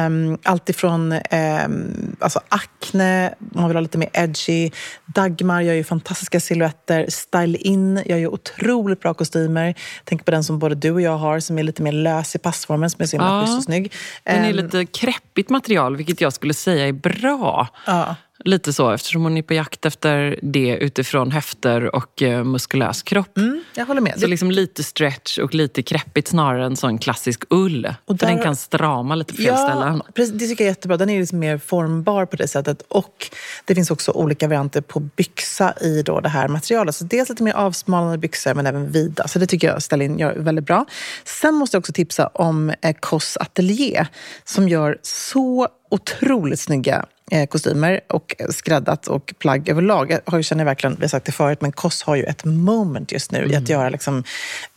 Um, 0.07 0.39
Alltifrån 0.43 1.13
um, 1.13 2.17
alltså 2.21 2.41
Acne, 2.49 3.35
man 3.39 3.69
vill 3.69 3.77
ha 3.77 3.81
lite 3.81 3.99
mer 3.99 4.09
edgy. 4.13 4.71
Dagmar 5.07 5.61
gör 5.61 5.75
ju 5.75 5.85
fantastiska 5.85 6.41
silhuetter. 6.41 7.07
Style 7.09 7.59
In 7.59 8.03
gör 8.07 8.17
ju 8.17 8.27
otroligt 8.29 9.01
bra 9.01 9.15
kostymer. 9.15 9.75
Tänk 10.05 10.25
på 10.25 10.31
den 10.31 10.45
som 10.45 10.59
både 10.59 10.75
du 10.75 10.91
och 10.91 11.01
jag 11.01 11.17
har 11.19 11.41
som 11.41 11.59
är 11.59 11.63
lite 11.63 11.83
mer 11.83 11.93
lös 11.93 12.35
i 12.35 12.39
passformen 12.39 12.91
som 12.91 13.03
är 13.03 13.07
så 13.07 13.17
himla 13.17 13.29
Ja. 13.29 13.41
schysst 13.43 13.57
och 13.59 13.65
snygg. 13.65 13.93
Den 14.25 14.45
är 14.45 14.51
Ehm, 14.51 14.57
lite 14.57 14.87
kreppigt 14.87 15.51
material, 15.51 15.97
vilket 15.97 16.21
jag 16.21 16.33
skulle 16.33 16.55
säga 16.55 16.82
är 16.89 16.93
bra. 16.93 17.69
Ja. 17.87 18.17
Lite 18.45 18.73
så, 18.73 18.91
eftersom 18.91 19.23
hon 19.23 19.37
är 19.37 19.43
på 19.43 19.55
jakt 19.55 19.87
efter 19.87 20.39
det 20.43 20.77
utifrån 20.77 21.31
höfter 21.33 21.95
och 21.95 22.23
eh, 22.23 22.45
muskulös 22.45 23.03
kropp. 23.03 23.37
mm, 23.39 23.65
jag 23.75 23.87
håller 23.87 24.01
med. 24.01 24.21
Så 24.21 24.27
liksom 24.27 24.51
lite 24.51 24.83
stretch 24.85 25.39
och 25.39 25.55
lite 25.55 25.83
kreppigt 25.83 26.29
snarare 26.29 26.67
än 26.67 26.77
sån 26.77 26.99
klassisk 26.99 27.43
ull. 27.51 27.95
Och 28.05 28.19
För 28.21 28.27
den 28.27 28.37
där- 28.37 28.45
kan 28.45 28.57
strama 28.57 29.15
lite 29.15 29.35
på 29.35 29.43
fel 29.43 29.57
ställen. 29.57 30.03
precis, 30.15 30.33
det 30.35 30.47
tycker 30.49 30.65
jag 30.65 30.69
är 30.69 30.71
jättebra. 30.71 30.97
Den 30.97 31.11
är 31.11 31.21
liksom 31.21 31.39
mer 31.39 31.59
formbar 31.59 32.27
på 32.27 32.37
det 32.37 32.49
sättet. 32.49 32.83
Och 32.89 33.27
det 33.65 33.75
finns 33.75 33.91
också 33.91 34.11
olika 34.13 34.49
varianter 34.49 34.81
på 34.81 35.01
byxa 35.01 35.75
i 35.81 36.03
då 36.03 36.21
det 36.21 36.29
här 36.29 36.49
materialet. 36.49 36.95
Så 36.95 37.05
dels 37.05 37.29
lite 37.29 37.43
mer 37.43 37.53
avsmalnande 37.55 38.19
byxor 38.19 38.55
men 38.55 38.67
även 38.67 38.91
vida. 38.93 39.29
Så 39.29 39.39
det 39.39 39.47
tycker 39.47 39.67
jag 39.69 39.83
Stelin 39.83 40.19
gör 40.19 40.35
väldigt 40.35 40.67
bra. 40.67 40.87
Sen 41.25 41.55
måste 41.55 41.77
jag 41.77 41.81
också 41.81 41.93
tipsa 41.93 42.27
om 42.27 42.71
eh, 42.83 42.97
Koss 43.01 43.37
Atelier 43.37 44.07
som 44.45 44.69
gör 44.69 44.99
så 45.03 45.69
otroligt 45.91 46.61
snygga 46.61 47.07
kostymer 47.51 48.01
och 48.09 48.35
skräddat 48.51 49.09
och 49.09 49.35
plagg 49.39 49.69
överlag. 49.69 50.19
Jag 50.27 50.45
känner 50.45 50.65
verkligen, 50.65 50.97
vi 50.97 51.03
har 51.03 51.09
sagt 51.09 51.27
det 51.27 51.33
förut, 51.33 51.61
men 51.61 51.73
Koss 51.73 52.03
har 52.03 52.17
ju 52.17 52.25
ett 52.25 52.45
moment 52.45 53.13
just 53.13 53.33
nu 53.33 53.47
i 53.47 53.57
att 53.57 53.69
göra 53.69 53.89
liksom 53.89 54.25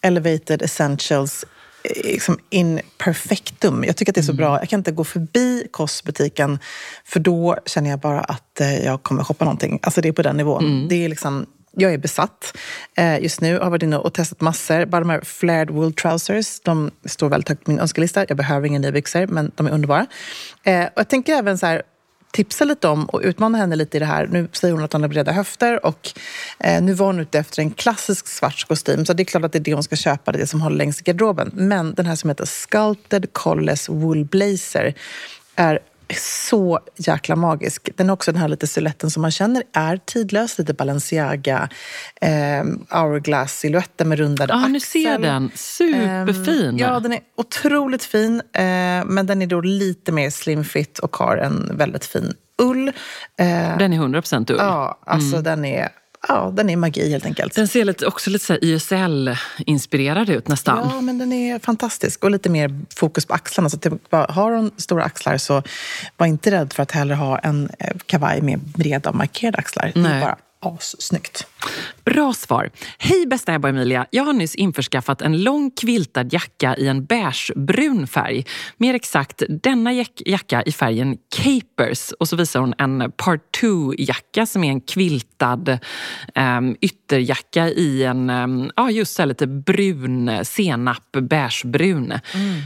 elevated 0.01 0.61
essentials 0.61 1.45
eh, 1.83 2.11
liksom 2.11 2.39
in 2.49 2.81
perfectum. 2.97 3.83
Jag 3.83 3.95
tycker 3.95 4.11
att 4.11 4.15
det 4.15 4.21
är 4.21 4.23
så 4.23 4.33
bra. 4.33 4.59
Jag 4.59 4.69
kan 4.69 4.79
inte 4.79 4.91
gå 4.91 5.03
förbi 5.03 5.67
Koss-butiken 5.71 6.59
för 7.05 7.19
då 7.19 7.57
känner 7.65 7.89
jag 7.89 7.99
bara 7.99 8.21
att 8.21 8.61
eh, 8.61 8.85
jag 8.85 9.03
kommer 9.03 9.23
shoppa 9.23 9.45
någonting. 9.45 9.79
Alltså 9.81 10.01
det 10.01 10.07
är 10.07 10.13
på 10.13 10.21
den 10.21 10.37
nivån. 10.37 10.87
Det 10.87 11.05
är 11.05 11.09
liksom, 11.09 11.45
jag 11.71 11.93
är 11.93 11.97
besatt 11.97 12.57
eh, 12.97 13.19
just 13.19 13.41
nu. 13.41 13.59
har 13.59 13.69
varit 13.69 13.83
inne 13.83 13.97
och 13.97 14.13
testat 14.13 14.41
massor. 14.41 14.85
Bara 14.85 14.99
de 14.99 15.09
här 15.09 15.21
flared 15.21 15.69
wool 15.69 15.93
trousers, 15.93 16.59
de 16.59 16.91
står 17.05 17.29
väldigt 17.29 17.49
högt 17.49 17.63
på 17.63 17.71
min 17.71 17.79
önskelista. 17.79 18.25
Jag 18.27 18.37
behöver 18.37 18.67
inga 18.67 18.79
nya 18.79 18.91
byxor, 18.91 19.27
men 19.27 19.51
de 19.55 19.67
är 19.67 19.71
underbara. 19.71 20.05
Eh, 20.63 20.85
och 20.85 20.91
jag 20.95 21.09
tänker 21.09 21.33
även 21.33 21.57
så 21.57 21.65
här, 21.65 21.83
tipsa 22.35 22.65
lite 22.65 22.87
om 22.87 23.05
och 23.05 23.21
utmana 23.23 23.57
henne 23.57 23.75
lite 23.75 23.97
i 23.97 23.99
det 23.99 24.05
här. 24.05 24.27
Nu 24.27 24.47
säger 24.51 24.73
hon 24.73 24.83
att 24.83 24.93
hon 24.93 25.01
har 25.01 25.09
breda 25.09 25.31
höfter 25.31 25.86
och 25.86 26.10
eh, 26.60 26.83
nu 26.83 26.93
var 26.93 27.05
hon 27.05 27.19
ute 27.19 27.39
efter 27.39 27.62
en 27.62 27.71
klassisk 27.71 28.27
svart 28.27 28.67
kostym. 28.67 29.05
Så 29.05 29.13
det 29.13 29.24
är 29.24 29.25
klart 29.25 29.43
att 29.43 29.51
det 29.51 29.57
är 29.57 29.63
det 29.63 29.74
hon 29.74 29.83
ska 29.83 29.95
köpa, 29.95 30.31
det 30.31 30.38
det 30.38 30.48
som 30.48 30.62
håller 30.62 30.77
längst 30.77 31.01
i 31.01 31.03
garderoben. 31.03 31.51
Men 31.53 31.93
den 31.93 32.05
här 32.05 32.15
som 32.15 32.29
heter 32.29 32.45
Sculpted 32.45 33.33
Colles 33.33 33.89
Wool 33.89 34.25
Blazer 34.25 34.93
är 35.55 35.79
så 36.17 36.79
jäkla 36.97 37.35
magisk. 37.35 37.89
Den 37.95 38.09
har 38.09 38.13
också 38.13 38.31
den 38.31 38.41
här 38.41 38.47
lite 38.47 38.67
siluetten 38.67 39.09
som 39.12 39.21
man 39.21 39.31
känner 39.31 39.63
är 39.74 39.97
tidlös. 40.05 40.57
Lite 40.57 40.74
Balenciaga, 40.74 41.69
eh, 42.21 42.29
hourglass-siluetten 42.89 44.09
med 44.09 44.17
rundade 44.19 44.53
Ja, 44.53 44.57
axlar. 44.57 44.69
nu 44.69 44.79
ser 44.79 45.12
jag 45.12 45.21
den. 45.21 45.51
Superfin. 45.55 46.69
Ehm, 46.69 46.77
ja, 46.77 47.00
den 47.00 47.13
är 47.13 47.19
otroligt 47.38 48.03
fin. 48.03 48.41
Eh, 48.53 48.63
men 49.05 49.25
den 49.25 49.41
är 49.41 49.47
då 49.47 49.62
lite 49.62 50.12
mer 50.12 50.29
slim 50.29 50.63
fit 50.63 51.00
och 51.00 51.15
har 51.15 51.38
en 51.38 51.77
väldigt 51.77 52.05
fin 52.05 52.33
ull. 52.62 52.88
Eh, 52.88 53.77
Den 53.77 53.93
är 53.93 53.97
100% 53.97 54.51
ull. 54.51 54.57
ja, 54.59 55.00
alltså 55.05 55.41
den 55.41 55.65
är... 55.65 55.89
Ja, 56.27 56.51
den 56.53 56.70
är 56.70 56.75
magi 56.75 57.10
helt 57.10 57.25
enkelt. 57.25 57.55
Den 57.55 57.67
ser 57.67 57.86
lite, 57.86 58.05
också 58.05 58.29
lite 58.29 58.58
ISL-inspirerad 58.62 60.29
ut 60.29 60.48
nästan. 60.48 60.89
Ja, 60.94 61.01
men 61.01 61.17
den 61.17 61.34
är 61.34 61.60
fantastisk. 61.60 62.24
Och 62.24 62.32
lite 62.32 62.50
mer 62.50 62.79
fokus 62.96 63.25
på 63.25 63.34
axlarna. 63.34 63.70
Så 63.70 63.77
typ, 63.77 63.94
har 64.12 64.51
hon 64.51 64.72
stora 64.77 65.03
axlar 65.03 65.38
så 65.38 65.63
var 66.17 66.27
inte 66.27 66.51
rädd 66.51 66.74
för 66.74 66.84
att 66.84 66.91
heller 66.91 67.15
ha 67.15 67.39
en 67.39 67.70
eh, 67.79 67.96
kavaj 68.05 68.41
med 68.41 68.60
breda 68.60 69.12
markerade 69.12 69.58
axlar. 69.58 69.91
Det 69.94 70.00
är 70.00 70.03
Nej. 70.03 70.22
bara 70.22 70.38
assnyggt. 70.60 71.48
Bra 72.05 72.34
svar. 72.34 72.69
Hej 72.98 73.25
bästa 73.27 73.53
Ebba 73.53 73.67
och 73.67 73.75
Emilia. 73.75 74.05
Jag 74.10 74.24
har 74.24 74.34
nyss 74.34 74.55
införskaffat 74.55 75.22
en 75.22 75.43
lång 75.43 75.72
kviltad 75.72 76.34
jacka 76.34 76.75
i 76.75 76.88
en 76.88 77.05
beigebrun 77.05 78.07
färg. 78.07 78.45
Mer 78.77 78.93
exakt 78.93 79.43
denna 79.50 79.93
jack- 79.93 80.22
jacka 80.25 80.62
i 80.63 80.72
färgen 80.72 81.17
Capers. 81.36 82.12
Och 82.19 82.27
så 82.27 82.36
visar 82.36 82.60
hon 82.60 82.74
en 82.77 83.12
Part 83.17 83.41
2-jacka 83.62 84.45
som 84.45 84.63
är 84.63 84.69
en 84.69 84.81
kviltad 84.81 85.79
um, 86.36 86.75
ytterjacka 86.81 87.69
i 87.69 88.03
en, 88.03 88.29
um, 88.29 88.72
ja 88.75 88.91
just 88.91 89.19
här 89.19 89.25
lite 89.25 89.48
brun, 89.48 90.45
senap, 90.45 91.12
beigebrun. 91.12 92.13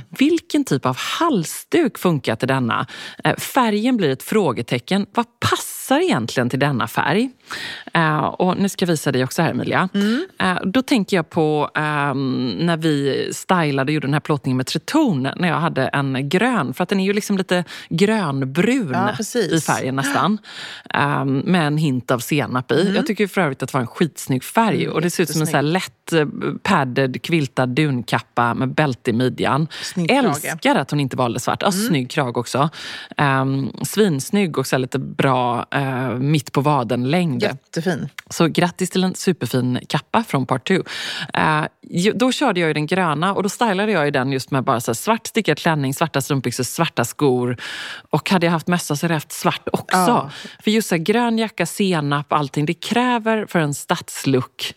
Vilken 0.09 0.63
typ 0.63 0.85
av 0.85 0.97
halsduk 0.97 1.97
funkar 1.97 2.35
till 2.35 2.47
denna? 2.47 2.87
Eh, 3.23 3.35
färgen 3.35 3.97
blir 3.97 4.09
ett 4.09 4.23
frågetecken. 4.23 5.05
Vad 5.13 5.25
passar 5.39 5.99
egentligen 5.99 6.49
till 6.49 6.59
denna 6.59 6.87
färg? 6.87 7.29
Eh, 7.93 8.17
och 8.25 8.57
nu 8.57 8.69
ska 8.69 8.85
visa 8.89 9.11
dig 9.11 9.23
också 9.23 9.41
här 9.41 9.51
Emilia. 9.51 9.89
Mm. 9.93 10.25
Uh, 10.43 10.69
då 10.69 10.81
tänker 10.81 11.17
jag 11.17 11.29
på 11.29 11.69
um, 11.75 12.49
när 12.49 12.77
vi 12.77 13.29
stylade 13.33 13.89
och 13.89 13.93
gjorde 13.93 14.07
den 14.07 14.13
här 14.13 14.19
plåtningen 14.19 14.57
med 14.57 14.65
Treton 14.65 15.27
när 15.35 15.47
jag 15.47 15.59
hade 15.59 15.87
en 15.87 16.29
grön. 16.29 16.73
För 16.73 16.83
att 16.83 16.89
den 16.89 16.99
är 16.99 17.05
ju 17.05 17.13
liksom 17.13 17.37
lite 17.37 17.63
grönbrun 17.89 18.91
ja, 18.93 19.39
i 19.39 19.61
färgen 19.61 19.95
nästan. 19.95 20.37
Um, 20.93 21.37
med 21.37 21.67
en 21.67 21.77
hint 21.77 22.11
av 22.11 22.19
senap 22.19 22.71
i. 22.71 22.81
Mm. 22.81 22.95
Jag 22.95 23.07
tycker 23.07 23.27
för 23.27 23.41
övrigt 23.41 23.63
att 23.63 23.69
det 23.69 23.73
var 23.73 23.81
en 23.81 23.87
skitsnygg 23.87 24.43
färg. 24.43 24.83
Mm, 24.83 24.95
och 24.95 25.01
det 25.01 25.09
ser 25.09 25.23
ut 25.23 25.29
som 25.29 25.41
en 25.41 25.47
så 25.47 25.61
lätt 25.61 26.13
uh, 26.13 26.25
padded 26.63 27.21
quiltad 27.21 27.69
dunkappa 27.69 28.53
med 28.53 28.73
bälte 28.73 29.09
i 29.09 29.13
midjan. 29.13 29.67
Snygg 29.83 30.11
Älskar 30.11 30.75
att 30.75 30.91
hon 30.91 30.99
inte 30.99 31.17
valde 31.17 31.39
svart. 31.39 31.61
Ja, 31.61 31.67
mm. 31.67 31.87
Snygg 31.87 32.09
krag 32.09 32.37
också. 32.37 32.69
Um, 33.17 33.71
svinsnygg 33.83 34.57
och 34.57 34.67
så 34.67 34.77
lite 34.77 34.99
bra 34.99 35.65
uh, 35.75 36.15
mitt 36.19 36.51
på 36.51 36.61
vaden-längd. 36.61 37.43
Jättefin. 37.43 38.09
Så 38.29 38.47
grattis 38.69 38.89
till 38.89 39.03
en 39.03 39.15
superfin 39.15 39.79
kappa 39.87 40.23
från 40.23 40.45
Part 40.45 40.67
2. 40.67 40.73
Uh, 40.73 40.83
då 42.15 42.31
körde 42.31 42.59
jag 42.59 42.67
ju 42.67 42.73
den 42.73 42.87
gröna 42.87 43.33
och 43.33 43.43
då 43.43 43.49
stylade 43.49 43.91
jag 43.91 44.05
ju 44.05 44.11
den 44.11 44.31
just 44.31 44.51
med 44.51 44.63
bara 44.63 44.81
så 44.81 44.95
svart 44.95 45.27
stickad 45.27 45.57
klänning, 45.57 45.93
svarta 45.93 46.21
strumpbyxor, 46.21 46.63
svarta 46.63 47.05
skor. 47.05 47.57
Och 48.11 48.29
hade 48.29 48.45
jag 48.45 48.51
haft 48.51 48.67
mössa 48.67 48.95
så 48.95 49.05
hade 49.05 49.13
jag 49.13 49.15
haft 49.15 49.31
svart 49.31 49.67
också. 49.71 49.97
Ja. 49.97 50.29
För 50.63 50.71
just 50.71 50.89
så 50.89 50.95
här, 50.95 51.03
grön 51.03 51.37
jacka, 51.37 51.65
senap, 51.65 52.33
allting. 52.33 52.65
Det 52.65 52.73
kräver 52.73 53.45
för 53.45 53.59
en 53.59 53.73
stadslook 53.73 54.73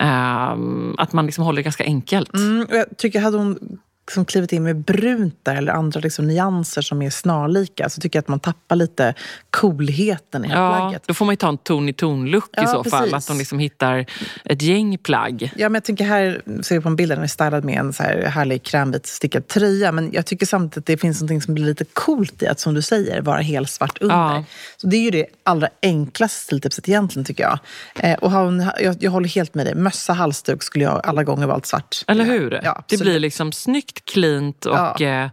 uh, 0.00 0.56
att 0.98 1.12
man 1.12 1.26
liksom 1.26 1.44
håller 1.44 1.56
det 1.56 1.62
ganska 1.62 1.84
enkelt. 1.84 2.34
Mm, 2.34 2.66
jag 2.70 2.98
tycker 2.98 3.20
hade 3.20 3.36
hon 3.36 3.78
liksom 4.06 4.24
klivit 4.24 4.52
in 4.52 4.62
med 4.62 4.76
brunt 4.76 5.38
där 5.42 5.56
eller 5.56 5.72
andra 5.72 6.00
liksom 6.00 6.26
nyanser 6.26 6.82
som 6.82 7.02
är 7.02 7.10
snarlika 7.10 7.88
så 7.88 8.00
tycker 8.00 8.16
jag 8.16 8.22
att 8.22 8.28
man 8.28 8.40
tappar 8.40 8.76
lite 8.76 9.14
coolheten 9.50 10.44
i 10.44 10.48
ja, 10.48 10.76
plagget. 10.76 11.02
Då 11.06 11.14
får 11.14 11.24
man 11.24 11.32
ju 11.32 11.36
ta 11.36 11.48
en 11.48 11.58
ton 11.58 11.88
i 11.88 11.92
ton-look 11.92 12.50
ja, 12.52 12.64
i 12.64 12.66
så 12.66 12.82
precis. 12.82 12.98
fall. 12.98 13.14
Att 13.14 13.26
de 13.26 13.38
liksom 13.38 13.58
hittar 13.58 14.06
ett 14.44 14.62
gäng 14.62 14.98
plagg. 14.98 15.52
Ja, 15.56 15.68
men 15.68 15.74
jag 15.74 15.84
tycker 15.84 16.04
här, 16.04 16.42
ser 16.62 16.74
vi 16.74 16.80
på 16.80 16.88
en 16.88 16.96
bild, 16.96 17.12
den 17.12 17.22
är 17.22 17.26
stylad 17.26 17.64
med 17.64 17.78
en 17.78 17.92
så 17.92 18.02
här 18.02 18.22
härlig 18.22 18.62
krämvit 18.62 19.06
stickad 19.06 19.48
tröja. 19.48 19.92
Men 19.92 20.12
jag 20.12 20.26
tycker 20.26 20.46
samtidigt 20.46 20.78
att 20.78 20.86
det 20.86 20.96
finns 20.96 21.22
något 21.22 21.42
som 21.42 21.54
blir 21.54 21.64
lite 21.64 21.84
coolt 21.92 22.42
i 22.42 22.46
att, 22.46 22.60
som 22.60 22.74
du 22.74 22.82
säger, 22.82 23.20
vara 23.20 23.40
helt 23.40 23.70
svart 23.70 23.98
under. 24.00 24.16
Ja. 24.16 24.44
Så 24.76 24.86
det 24.86 24.96
är 24.96 25.02
ju 25.02 25.10
det 25.10 25.26
allra 25.42 25.68
enklaste 25.82 26.44
stiltipset 26.44 26.88
egentligen 26.88 27.24
tycker 27.24 27.42
jag. 27.42 27.58
Eh, 28.00 28.18
och 28.18 28.30
ha 28.30 28.72
jag, 28.80 28.96
jag 29.00 29.10
håller 29.10 29.28
helt 29.28 29.54
med 29.54 29.66
dig. 29.66 29.74
Mössa, 29.74 30.12
halsduk 30.12 30.62
skulle 30.62 30.84
jag 30.84 31.00
alla 31.04 31.24
gånger 31.24 31.46
valt 31.46 31.66
svart. 31.66 32.04
Eller 32.06 32.24
hur? 32.24 32.60
Ja, 32.64 32.84
det 32.88 33.00
blir 33.00 33.18
liksom 33.18 33.52
snyggt 33.52 33.93
snyggt, 33.94 34.04
cleant 34.04 34.66
och 34.66 35.00
ja. 35.00 35.00
eh, 35.00 35.30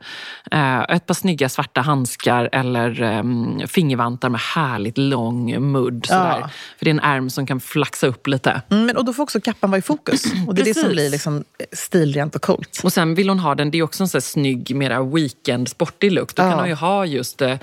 eh 0.51 0.95
ett 0.95 1.05
par 1.05 1.13
snygga 1.13 1.49
svarta 1.49 1.81
handskar 1.81 2.49
eller 2.51 3.01
eh, 3.01 3.67
fingervantar 3.67 4.29
med 4.29 4.41
härligt 4.41 4.97
lång 4.97 5.71
mudd. 5.71 6.07
Ja. 6.09 6.49
För 6.77 6.85
det 6.85 6.91
är 6.91 6.93
en 6.93 6.99
ärm 6.99 7.29
som 7.29 7.45
kan 7.45 7.59
flaxa 7.59 8.07
upp 8.07 8.27
lite. 8.27 8.61
Mm, 8.69 8.85
men, 8.85 8.97
och 8.97 9.05
då 9.05 9.13
får 9.13 9.23
också 9.23 9.41
kappan 9.41 9.71
vara 9.71 9.79
i 9.79 9.81
fokus. 9.81 10.23
Och 10.47 10.55
det 10.55 10.61
är 10.61 10.65
det 10.65 10.73
som 10.73 10.89
blir 10.89 11.09
liksom 11.09 11.43
stilrent 11.71 12.35
och 12.35 12.41
coolt. 12.41 12.81
Och 12.83 12.93
sen 12.93 13.15
vill 13.15 13.29
hon 13.29 13.39
ha 13.39 13.55
den, 13.55 13.71
det 13.71 13.77
är 13.77 13.83
också 13.83 14.03
en 14.03 14.07
sån 14.07 14.21
snygg, 14.21 14.75
mera 14.75 15.03
weekend 15.03 15.69
sportig 15.69 16.11
look. 16.11 16.35
Då 16.35 16.43
ja. 16.43 16.49
kan 16.49 16.59
hon 16.59 16.67
ju 16.67 16.75
ha 16.75 17.05
just 17.05 17.41
eh, 17.41 17.57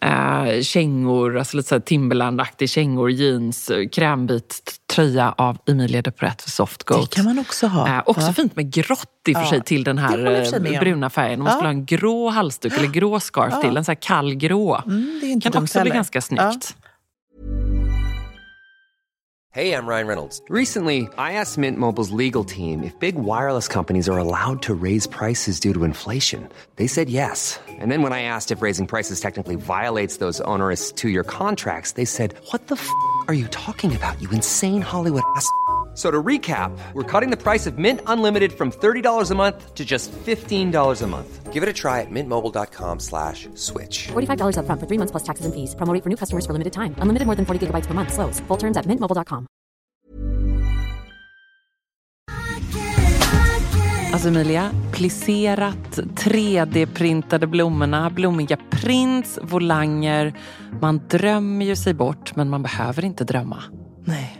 eh 0.00 0.60
kängor, 0.62 1.38
alltså 1.38 1.56
lite 1.56 1.80
Timberland-aktig 1.80 2.70
kängor, 2.70 3.10
jeans, 3.10 3.70
krämvit 3.92 4.80
tröja 4.90 5.34
av 5.38 5.58
Emilia 5.66 6.02
de 6.02 6.10
Pret 6.10 6.42
för 6.42 6.50
Soft 6.50 6.82
Goat. 6.82 7.10
Det 7.10 7.16
kan 7.16 7.24
man 7.24 7.38
också 7.38 7.66
ha. 7.66 7.88
Eh, 7.88 8.02
också 8.06 8.26
ja. 8.26 8.32
fint 8.32 8.56
med 8.56 8.72
grått 8.72 9.20
i 9.28 9.34
och 9.34 9.38
för 9.38 9.44
sig 9.44 9.62
till 9.62 9.84
den 9.84 9.98
här 9.98 10.39
eh, 10.40 10.80
bruna 10.80 11.10
färgen. 11.10 11.40
Om 11.40 11.44
man 11.44 11.52
skulle 11.52 11.68
ha 11.68 11.74
en 11.74 11.84
grå 11.84 12.28
halsduk 12.28 12.78
eller 12.78 12.88
grå 12.88 13.20
scarf 13.20 13.60
till, 13.60 13.76
en 13.76 13.84
sån 13.84 13.92
här 13.92 14.00
kallgrå. 14.00 14.82
Mm, 14.86 15.18
det 15.20 15.26
är 15.26 15.30
inte 15.30 15.50
kan 15.50 15.62
också 15.62 15.78
heller. 15.78 15.90
bli 15.90 15.96
ganska 15.96 16.20
snyggt. 16.20 16.76
Hej, 19.52 19.68
jag 19.68 19.88
Ryan 19.88 20.06
Reynolds. 20.06 20.42
Recently, 20.48 21.08
I 21.18 21.32
asked 21.40 21.58
Mint 21.58 21.78
Mobiles 21.78 22.10
legal 22.12 22.44
team 22.44 22.84
if 22.84 22.96
big 23.00 23.16
wireless 23.16 23.68
companies 23.68 24.08
are 24.08 24.18
allowed 24.18 24.62
to 24.62 24.74
raise 24.82 25.08
prices 25.08 25.60
due 25.60 25.74
to 25.74 25.84
inflation. 25.84 26.48
They 26.76 26.86
said 26.88 27.08
yes. 27.08 27.60
And 27.82 27.90
then 27.90 28.02
when 28.02 28.12
I 28.12 28.22
asked 28.22 28.56
if 28.56 28.62
raising 28.62 28.86
prices 28.86 29.20
technically 29.20 29.56
violates 29.56 30.18
those 30.18 30.40
onerous 30.44 30.92
two-year 30.92 31.24
contracts, 31.24 31.92
they 31.92 32.04
said, 32.04 32.34
what 32.52 32.68
the 32.68 32.76
f*** 32.76 32.88
are 33.26 33.34
you 33.34 33.48
talking 33.48 33.96
about, 33.96 34.22
you 34.22 34.30
insane 34.30 34.82
Hollywood 34.82 35.24
ass?" 35.36 35.46
So 35.94 36.10
to 36.10 36.22
recap, 36.22 36.70
we're 36.94 37.02
cutting 37.20 37.30
the 37.30 37.36
price 37.36 37.66
of 37.66 37.76
Mint 37.76 38.00
Unlimited 38.06 38.52
from 38.52 38.70
$30 38.70 39.30
a 39.30 39.34
month 39.34 39.74
to 39.74 39.84
just 39.84 40.12
$15 40.12 41.02
a 41.02 41.06
month. 41.06 41.52
Give 41.52 41.62
it 41.64 41.68
a 41.68 41.72
try 41.72 42.00
at 42.00 42.10
mintmobile.com 42.10 43.00
slash 43.00 43.48
switch. 43.54 44.08
$45 44.12 44.56
up 44.60 44.66
front 44.66 44.80
for 44.80 44.86
three 44.86 44.98
months 44.98 45.10
plus 45.10 45.24
taxes 45.24 45.46
and 45.46 45.54
fees. 45.54 45.74
Promo 45.74 45.92
for 46.02 46.08
new 46.08 46.16
customers 46.16 46.46
for 46.46 46.52
limited 46.52 46.72
time. 46.72 46.94
Unlimited 47.00 47.26
more 47.26 47.34
than 47.34 47.44
40 47.44 47.66
gigabytes 47.66 47.86
per 47.88 47.94
month. 47.94 48.12
Slows. 48.12 48.40
Full 48.46 48.56
terms 48.56 48.76
at 48.76 48.86
mintmobile.com. 48.86 49.46
Alltså 54.12 54.28
Emilia, 54.28 54.70
plisserat, 54.92 55.98
3D-printade 56.16 57.46
blommorna, 57.46 58.10
blommiga 58.10 58.56
prints, 58.70 59.38
volanger. 59.42 60.32
Man 60.80 61.00
drömmer 61.08 61.64
ju 61.64 61.76
sig 61.76 61.94
bort, 61.94 62.36
men 62.36 62.50
man 62.50 62.62
behöver 62.62 63.04
inte 63.04 63.24
drömma. 63.24 63.62
Nej. 64.04 64.39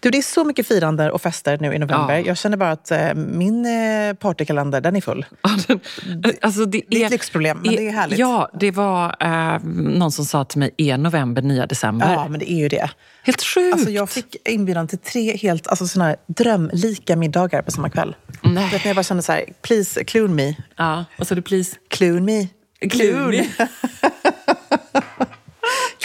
Du, 0.00 0.10
det 0.10 0.18
är 0.18 0.22
så 0.22 0.44
mycket 0.44 0.66
firande 0.66 1.10
och 1.10 1.22
fester 1.22 1.58
nu 1.60 1.74
i 1.74 1.78
november. 1.78 2.14
Ja. 2.14 2.26
Jag 2.26 2.38
känner 2.38 2.56
bara 2.56 2.70
att 2.70 2.90
eh, 2.90 3.14
min 3.14 3.66
eh, 3.66 4.14
partykalender, 4.14 4.80
den 4.80 4.96
är 4.96 5.00
full. 5.00 5.26
alltså 6.40 6.64
det, 6.64 6.82
det 6.88 7.02
är 7.02 7.06
ett 7.06 7.12
lyxproblem, 7.12 7.58
men 7.58 7.72
är, 7.72 7.76
det 7.76 7.88
är 7.88 7.92
härligt. 7.92 8.18
Ja, 8.18 8.50
det 8.60 8.70
var 8.70 9.16
eh, 9.20 9.58
någon 9.74 10.12
som 10.12 10.24
sa 10.24 10.44
till 10.44 10.58
mig, 10.58 10.74
är 10.76 10.98
november 10.98 11.42
nya 11.42 11.66
december? 11.66 12.12
Ja, 12.12 12.28
men 12.28 12.40
det 12.40 12.52
är 12.52 12.58
ju 12.58 12.68
det. 12.68 12.90
Helt 13.22 13.42
sjukt! 13.42 13.74
Alltså, 13.74 13.90
jag 13.90 14.10
fick 14.10 14.48
inbjudan 14.48 14.88
till 14.88 14.98
tre 14.98 15.36
helt 15.36 15.66
alltså, 15.66 15.86
såna 15.86 16.04
här 16.04 16.16
drömlika 16.26 17.16
middagar 17.16 17.62
på 17.62 17.70
samma 17.70 17.90
kväll. 17.90 18.16
Nej. 18.42 18.70
Vet, 18.72 18.84
jag 18.84 18.96
bara 18.96 19.02
kände 19.02 19.22
så 19.22 19.32
här, 19.32 19.44
please 19.62 20.04
clune 20.04 20.34
me. 20.34 20.54
Ja, 20.76 21.04
och 21.18 21.26
så 21.26 21.34
du 21.34 21.42
please? 21.42 21.76
Clune 21.88 22.20
me. 22.20 22.48
Clooney. 22.88 23.48
Clune 23.48 23.48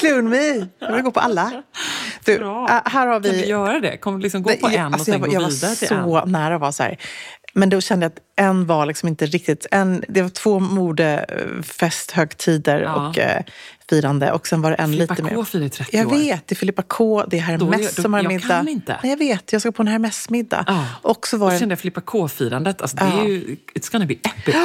me! 0.04 0.68
Jag 0.80 0.94
vill 0.94 1.02
gå 1.02 1.12
på 1.12 1.20
alla. 1.20 1.64
Du, 2.26 2.38
Bra. 2.38 2.70
äh, 2.70 2.82
här 2.92 3.08
har 3.08 3.20
vi... 3.20 3.30
Kan 3.30 3.38
du 3.40 3.46
göra 3.46 3.80
det? 3.80 3.98
Kommer 3.98 4.20
liksom 4.20 4.44
gå 4.44 4.54
på 4.56 4.68
en 4.68 4.86
och 4.88 4.94
alltså, 4.94 5.06
sen 5.06 5.14
jag, 5.14 5.20
var- 5.20 5.28
gå 5.28 5.34
jag 5.34 5.42
var 5.42 5.50
vidare 5.50 5.76
till 5.76 5.88
så 5.88 6.18
en? 6.18 6.32
nära 6.32 6.56
att 6.56 6.62
vara 6.62 6.72
så 6.72 6.84
här. 6.84 6.98
Men 7.54 7.70
då 7.70 7.82
kände 7.82 8.06
jag 8.06 8.12
att 8.12 8.20
en 8.36 8.66
var 8.66 8.86
liksom 8.86 9.10
inte 9.10 9.26
riktigt... 9.26 9.66
En, 9.72 10.04
det 10.08 10.22
var 10.22 10.30
två 10.30 10.60
modefesthögtider 10.60 12.82
Ja. 12.82 13.08
och 13.10 13.20
eh, 13.20 13.42
firande. 13.90 14.32
Och 14.32 14.48
sen 14.48 14.62
var 14.62 14.70
det 14.72 14.76
en 14.76 14.92
Filippa 14.92 15.14
lite 15.14 15.24
mer... 15.24 15.36
K 15.36 15.46
firar 15.46 15.70
30 15.70 15.98
Jag 15.98 16.08
år. 16.08 16.12
vet, 16.18 16.48
det 16.48 16.54
är 16.54 16.56
Filippa 16.56 16.82
K, 16.82 17.24
det 17.28 17.38
är 17.38 17.42
Hermes 17.42 17.82
jag- 17.82 17.92
som 17.94 18.14
har 18.14 18.20
en 18.20 18.24
jag 18.26 18.34
middag. 18.34 18.48
kan 18.48 18.68
inte. 18.68 19.00
Nej, 19.04 19.12
jag 19.12 19.18
vet, 19.18 19.54
jag 19.54 19.62
ska 19.62 19.72
på 19.72 19.82
en 19.82 19.88
Hermes-middag. 19.88 20.64
Ja. 20.68 20.86
Och 21.02 21.28
så 21.28 21.38
var 21.38 21.48
Och 21.48 21.54
det... 21.54 21.60
kände 21.60 21.72
jag 21.74 21.80
Filippa 21.80 22.02
K-firandet. 22.02 22.82
Alltså, 22.82 22.98
det 22.98 23.04
är 23.04 23.24
ju, 23.28 23.56
it's 23.76 23.92
gonna 23.92 24.06
be 24.06 24.14
epic. 24.14 24.56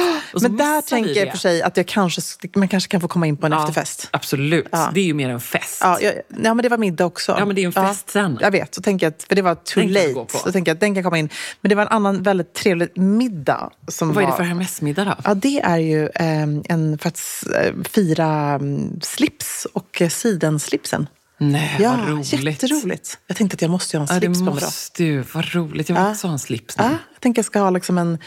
Men 0.41 0.57
där 0.57 0.81
tänker 0.81 1.15
jag 1.25 1.31
för 1.31 1.37
sig 1.37 1.61
att 1.61 1.77
jag 1.77 1.87
kanske, 1.87 2.21
man 2.55 2.67
kanske 2.67 2.89
kan 2.91 3.01
få 3.01 3.07
komma 3.07 3.27
in 3.27 3.37
på 3.37 3.45
en 3.45 3.51
Ja, 3.51 3.59
efterfest. 3.59 4.07
Absolut. 4.11 4.67
Det 4.93 4.99
är 4.99 5.05
ju 5.05 5.13
mer 5.13 5.29
en 5.29 5.39
fest. 5.39 5.77
Ja, 5.81 5.97
jag, 6.01 6.13
ja, 6.43 6.53
men 6.53 6.57
det 6.57 6.69
var 6.69 6.77
middag 6.77 7.05
också. 7.05 7.35
Ja, 7.39 7.45
men 7.45 7.55
det 7.55 7.61
är 7.61 7.65
en 7.65 7.71
fest 7.73 8.09
sen. 8.09 8.37
Jag 8.41 8.51
vet, 8.51 8.75
så 8.75 8.81
tänker 8.81 9.05
jag 9.05 9.11
att, 9.13 9.23
för 9.23 9.35
det 9.35 9.41
var 9.41 9.55
too 9.55 9.83
Den 9.83 9.93
jag 9.93 10.15
late. 10.15 10.37
Så 10.37 10.51
tänker 10.51 10.69
jag 10.69 10.75
att 10.75 10.79
den 10.81 10.93
kan 10.95 11.03
komma 11.03 11.17
in. 11.17 11.29
Men 11.61 11.69
det 11.69 11.75
var 11.75 11.81
en 11.83 11.87
annan 11.87 12.23
väldigt 12.23 12.53
trevlig 12.53 12.97
middag. 12.97 13.69
Som 13.87 14.07
Vad 14.13 14.17
är 14.17 14.21
det 14.21 14.31
var, 14.31 14.37
för 14.37 14.43
Hermes-middag 14.43 15.05
då? 15.05 15.13
Ja, 15.23 15.33
det 15.33 15.59
är 15.61 15.77
ju 15.77 16.09
ehm, 16.15 16.63
en 16.69 16.97
för 16.97 17.07
att 17.07 17.19
eh, 17.55 17.73
fira 17.89 18.27
mm, 18.53 18.99
slips 19.15 19.67
och 19.73 20.01
eh, 20.01 20.09
sidenslipsen. 20.09 21.07
Nej, 21.37 21.75
Ja, 21.79 21.95
vad 21.99 22.09
roligt. 22.09 22.33
jätteroligt. 22.63 23.17
Jag 23.27 23.37
tänkte 23.37 23.55
att 23.55 23.61
jag 23.61 23.71
måste 23.71 23.97
ha 23.97 24.01
en 24.01 24.07
Ja, 24.13 24.19
det 24.19 24.25
slips 24.25 24.39
på 24.39 24.45
mig 24.45 24.53
måste 24.63 25.03
ju. 25.03 25.23
Vad 25.33 25.53
roligt. 25.55 25.89
Jag 25.89 25.95
vill 25.95 26.03
Ja. 26.05 26.11
också 26.11 26.27
ha 26.27 26.31
en 26.33 26.39
slips 26.39 26.77
nu. 26.77 26.83
Ja, 26.83 26.89
jag 27.13 27.21
tänker 27.21 27.39
jag 27.39 27.45
ska 27.45 27.59
ha 27.59 27.69
liksom 27.69 27.97
en 27.97 28.17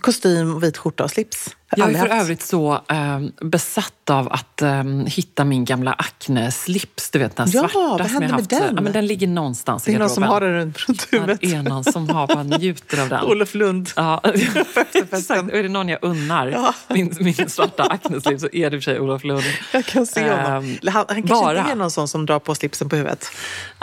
kostym, 0.00 0.60
vit 0.60 0.76
skjorta 0.78 1.04
och 1.04 1.10
slips. 1.10 1.56
Jag 1.76 1.92
är 1.92 1.98
för 1.98 2.06
övrigt 2.08 2.42
så 2.42 2.80
ehm, 2.88 3.32
besatt 3.40 4.10
av 4.10 4.32
att 4.32 4.62
ehm, 4.62 5.06
hitta 5.06 5.44
min 5.44 5.64
gamla 5.64 5.92
Acne-slips. 5.92 7.10
Du 7.10 7.18
vet 7.18 7.36
den 7.36 7.50
Ja, 7.50 7.68
svarta 7.68 8.08
som 8.08 8.22
jag 8.22 8.28
haft. 8.30 8.50
den? 8.50 8.74
Ja, 8.76 8.82
men 8.82 8.92
den 8.92 9.06
ligger 9.06 9.26
någonstans 9.26 9.84
Det 9.84 9.92
i 9.92 9.94
är 9.94 9.98
någon 9.98 10.10
som 10.10 10.22
garderoben. 10.22 10.54
har 10.54 10.58
den 10.60 10.74
runt, 10.88 11.08
huvudet. 11.10 11.40
Det 11.40 11.54
är 11.54 11.62
någon 11.62 11.84
som 11.84 12.08
har, 12.08 12.26
bara 12.26 12.42
njuter 12.42 13.02
av 13.02 13.08
den. 13.08 13.24
Olof 13.24 13.54
Lund. 13.54 13.90
Ja, 13.96 14.20
exakt. 14.92 15.30
Och 15.30 15.58
är 15.58 15.62
det 15.62 15.68
någon 15.68 15.88
jag 15.88 15.98
unnar 16.02 16.46
Ja. 16.46 16.74
min, 16.88 17.16
min 17.20 17.50
svarta 17.50 17.82
Acne-slips 17.82 18.40
så 18.40 18.48
är 18.52 18.70
det 18.70 18.76
i 18.76 18.80
för 18.80 18.84
sig 18.84 19.00
Olof 19.00 19.24
Lund. 19.24 19.42
Jag 19.72 19.84
kan 19.86 20.06
se 20.06 20.30
honom. 20.30 20.76
Eller 20.82 20.92
han, 20.92 21.04
han 21.08 21.22
kanske 21.22 21.44
bara. 21.44 21.58
inte 21.58 21.70
är 21.72 21.76
någon 21.76 21.90
sån 21.90 22.08
som 22.08 22.26
drar 22.26 22.38
på 22.38 22.54
slipsen 22.54 22.88
på 22.88 22.96
huvudet. 22.96 23.26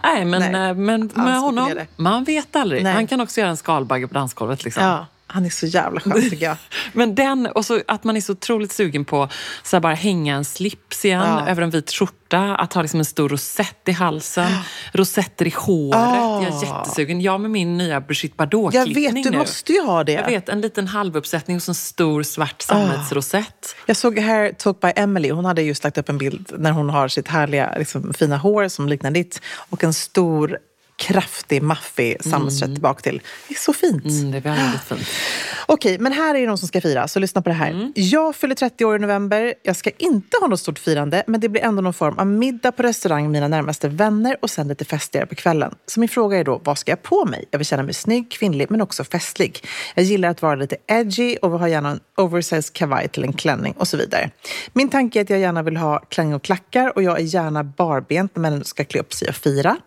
Nej, 0.03 0.25
men, 0.25 0.51
Nej. 0.51 0.69
eh, 0.69 0.75
men 0.75 1.09
med 1.15 1.39
honom, 1.39 1.69
det. 1.75 1.87
man 1.95 2.23
vet 2.23 2.55
aldrig. 2.55 2.83
Nej. 2.83 2.93
Han 2.93 3.07
kan 3.07 3.21
också 3.21 3.39
göra 3.39 3.49
en 3.49 3.57
skalbagge 3.57 4.07
på 4.07 4.13
dansgolvet. 4.13 4.63
Liksom. 4.63 4.83
Ja, 4.83 5.05
han 5.27 5.45
är 5.45 5.49
så 5.49 5.65
jävla 5.65 5.99
skön 5.99 6.29
tycker 6.29 6.45
jag. 6.45 6.57
Men 6.93 7.15
den, 7.15 7.45
och 7.47 7.65
så 7.65 7.81
att 7.87 8.03
man 8.03 8.17
är 8.17 8.21
så 8.21 8.31
otroligt 8.31 8.71
sugen 8.71 9.05
på 9.05 9.29
så 9.63 9.79
bara 9.79 9.93
hänga 9.93 10.35
en 10.35 10.45
slips 10.45 11.05
igen 11.05 11.21
Ja. 11.21 11.47
över 11.49 11.61
en 11.61 11.69
vit 11.69 11.91
skjorta, 11.91 12.55
att 12.55 12.73
ha 12.73 12.81
liksom 12.81 12.99
en 12.99 13.05
stor 13.05 13.29
rosett 13.29 13.87
i 13.87 13.91
halsen, 13.91 14.51
rosetter 14.93 15.47
i 15.47 15.53
håret. 15.57 15.99
Ah. 15.99 16.43
Jag 16.43 16.53
är 16.63 16.65
jättesugen. 16.65 17.21
Jag 17.21 17.41
med 17.41 17.51
min 17.51 17.77
nya 17.77 18.01
Brigitte 18.01 18.35
Jag 18.37 18.49
Bardot-klippning 18.49 19.13
vet, 19.13 19.23
du 19.23 19.29
nu. 19.29 19.37
måste 19.37 19.73
ju 19.73 19.81
ha 19.81 20.03
det. 20.03 20.11
Jag 20.11 20.25
vet, 20.25 20.49
en 20.49 20.61
liten 20.61 20.87
halvuppsättning 20.87 21.57
och 21.57 21.63
så 21.63 21.71
en 21.71 21.75
stor 21.75 22.23
svart 22.23 22.61
sammetsrosett. 22.61 23.75
Jag 23.85 23.97
såg 23.97 24.19
Hair 24.19 24.51
Talk 24.53 24.79
by 24.81 24.91
Emily. 24.95 25.29
Hon 25.31 25.45
hade 25.45 25.61
just 25.61 25.83
lagt 25.83 25.97
upp 25.97 26.09
en 26.09 26.17
bild 26.17 26.51
när 26.57 26.71
hon 26.71 26.89
har 26.89 27.07
sitt 27.07 27.27
härliga 27.27 27.75
liksom, 27.77 28.13
fina 28.13 28.37
hår 28.37 28.67
som 28.67 28.87
liknar 28.87 29.11
ditt 29.11 29.41
och 29.69 29.83
en 29.83 29.93
stor 29.93 30.57
kraftig, 30.97 31.61
maffig 31.61 32.23
sammetsrätt 32.23 32.73
tillbaka 32.73 33.01
till. 33.01 33.21
Det 33.47 33.53
är 33.53 33.59
så 33.59 33.73
fint. 33.73 34.05
Mm, 34.05 34.31
det 34.31 34.37
är 34.37 34.41
väldigt 34.41 34.81
fint. 34.81 35.07
Okej, 35.65 35.99
men 35.99 36.11
här 36.11 36.35
är 36.35 36.47
någon 36.47 36.57
som 36.57 36.67
ska 36.67 36.81
fira, 36.81 37.07
så 37.07 37.19
lyssna 37.19 37.41
på 37.41 37.49
det 37.49 37.55
här. 37.55 37.69
Mm. 37.69 37.91
Jag 37.95 38.35
fyller 38.35 38.55
30 38.55 38.85
år 38.85 38.95
i 38.95 38.99
november. 38.99 39.53
Jag 39.63 39.75
ska 39.75 39.89
inte 39.97 40.37
ha 40.41 40.47
något 40.47 40.59
stort 40.59 40.79
firande, 40.79 41.23
men 41.27 41.39
det 41.39 41.49
blir 41.49 41.61
ändå 41.61 41.81
någon 41.81 41.93
form 41.93 42.19
av 42.19 42.27
middag 42.27 42.71
på 42.71 42.83
restaurang 42.83 43.23
med 43.23 43.31
mina 43.31 43.47
närmaste 43.47 43.87
vänner 43.87 44.37
och 44.41 44.49
sen 44.49 44.67
lite 44.67 44.85
festigare 44.85 45.25
på 45.25 45.35
kvällen. 45.35 45.75
Så 45.85 45.99
min 45.99 46.09
fråga 46.09 46.37
är 46.37 46.43
då, 46.43 46.61
vad 46.63 46.77
ska 46.77 46.91
jag 46.91 47.03
på 47.03 47.25
mig? 47.25 47.45
Jag 47.51 47.59
vill 47.59 47.65
känna 47.65 47.83
mig 47.83 47.93
snygg, 47.93 48.31
kvinnlig, 48.31 48.71
men 48.71 48.81
också 48.81 49.03
festlig. 49.03 49.65
Jag 49.95 50.05
gillar 50.05 50.29
att 50.29 50.41
vara 50.41 50.55
lite 50.55 50.77
edgy 50.87 51.37
och 51.41 51.51
har 51.51 51.67
gärna 51.67 51.89
en 51.89 51.99
oversized 52.17 52.73
kavaj 52.73 53.07
till 53.07 53.23
en 53.23 53.33
klänning 53.33 53.73
och 53.77 53.87
så 53.87 53.97
vidare. 53.97 54.29
Min 54.73 54.89
tanke 54.89 55.19
är 55.19 55.23
att 55.23 55.29
jag 55.29 55.39
gärna 55.39 55.63
vill 55.63 55.77
ha 55.77 55.99
klänning 55.99 56.35
och 56.35 56.43
klackar 56.43 56.91
och 56.95 57.03
jag 57.03 57.19
är 57.19 57.23
gärna 57.23 57.63
barbent 57.63 58.35
när 58.35 58.41
männen 58.41 58.63
ska 58.63 58.83
klä 58.83 58.99
upp 58.99 59.13
sig 59.13 59.29
och 59.29 59.35
fira. 59.35 59.77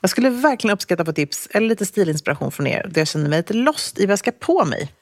Jag 0.00 0.10
skulle 0.10 0.30
verkligen 0.30 0.57
uppskatta 0.64 1.02
att 1.02 1.08
få 1.08 1.12
tips 1.12 1.48
eller 1.50 1.68
lite 1.68 1.86
stilinspiration 1.86 2.52
från 2.52 2.66
er 2.66 2.90
då 2.90 3.00
jag 3.00 3.08
känner 3.08 3.28
mig 3.28 3.38
lite 3.38 3.54
lost 3.54 3.98
i 3.98 4.06
vad 4.06 4.12
jag 4.12 4.18
ska 4.18 4.32
på 4.32 4.64
mig. 4.64 4.92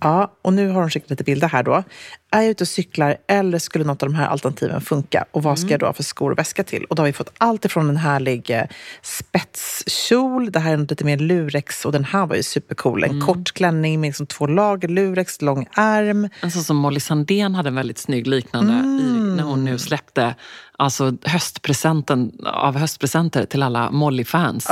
Ja, 0.00 0.32
och 0.42 0.52
nu 0.52 0.68
har 0.68 0.80
de 0.80 0.90
skickat 0.90 1.10
lite 1.10 1.24
bilder 1.24 1.48
här 1.48 1.62
då. 1.62 1.82
Är 2.30 2.40
jag 2.40 2.50
ute 2.50 2.64
och 2.64 2.68
cyklar 2.68 3.16
eller 3.28 3.58
skulle 3.58 3.84
något 3.84 4.02
av 4.02 4.08
de 4.08 4.14
här 4.14 4.26
alternativen 4.26 4.80
funka? 4.80 5.24
Och 5.30 5.42
vad 5.42 5.58
ska 5.58 5.70
jag 5.70 5.80
då 5.80 5.86
ha 5.86 5.92
för 5.92 6.02
skor 6.02 6.30
och 6.30 6.38
väska 6.38 6.64
till? 6.64 6.84
Och 6.84 6.96
då 6.96 7.02
har 7.02 7.06
vi 7.06 7.12
fått 7.12 7.32
allt 7.38 7.64
ifrån 7.64 7.88
en 7.88 7.96
härlig 7.96 8.50
eh, 8.50 8.62
spetskjol, 9.02 10.52
det 10.52 10.58
här 10.58 10.72
är 10.72 10.76
lite 10.76 11.04
mer 11.04 11.18
lurex 11.18 11.84
och 11.84 11.92
den 11.92 12.04
här 12.04 12.26
var 12.26 12.36
ju 12.36 12.42
supercool. 12.42 13.04
En 13.04 13.20
kort 13.20 13.52
klänning 13.52 14.00
med 14.00 14.08
liksom 14.08 14.26
två 14.26 14.46
lager 14.46 14.88
lurex, 14.88 15.42
lång 15.42 15.66
ärm. 15.76 16.28
En 16.40 16.50
sån 16.50 16.64
som 16.64 16.76
Molly 16.76 17.00
Sandén 17.00 17.54
hade 17.54 17.68
en 17.68 17.74
väldigt 17.74 17.98
snygg 17.98 18.26
liknande 18.26 18.72
i, 18.72 19.36
när 19.36 19.42
hon 19.42 19.64
nu 19.64 19.78
släppte 19.78 20.34
alltså 20.76 21.12
höstpresenten 21.22 22.32
av 22.46 22.76
höstpresenter 22.76 23.44
till 23.44 23.62
alla 23.62 23.90
Molly-fans. 23.90 24.68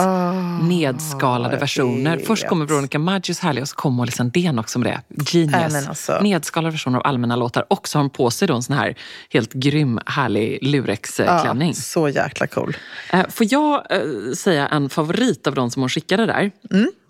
Nedskalade 0.62 1.54
jag 1.54 1.60
versioner. 1.60 2.16
vet. 2.16 2.26
Först 2.26 2.48
kommer 2.48 2.66
Veronica 2.66 2.98
Maggios 2.98 3.38
härliga 3.38 3.62
och 3.62 3.68
så 3.68 3.76
kommer 3.76 3.96
Molly 3.96 4.10
Sandén 4.12 4.58
också 4.58 4.78
med 4.78 4.92
det. 4.92 5.24
Genius. 5.32 5.72
Men 5.72 5.88
alltså. 5.88 6.18
Nedskalade 6.22 6.70
versioner 6.70 6.98
av 6.98 7.06
allmänna 7.06 7.36
låtar. 7.36 7.64
Och 7.70 7.88
så 7.88 7.98
har 7.98 8.02
hon 8.02 8.10
på 8.10 8.30
sig 8.30 8.48
då 8.48 8.54
en 8.54 8.62
sån 8.62 8.76
här 8.76 8.94
helt 9.30 9.52
grym, 9.52 10.00
härlig 10.06 10.58
lurex-klänning. 10.62 11.68
Ja, 11.68 11.74
så 11.74 12.08
jäkla 12.08 12.46
cool. 12.46 12.76
Eh, 13.12 13.26
Får 13.28 13.46
jag 13.50 13.92
eh, 13.92 14.00
säga 14.36 14.68
en 14.68 14.88
favorit 14.88 15.46
av 15.46 15.54
de 15.54 15.70
som 15.70 15.82
hon 15.82 15.88
skickade 15.88 16.26
där? 16.26 16.50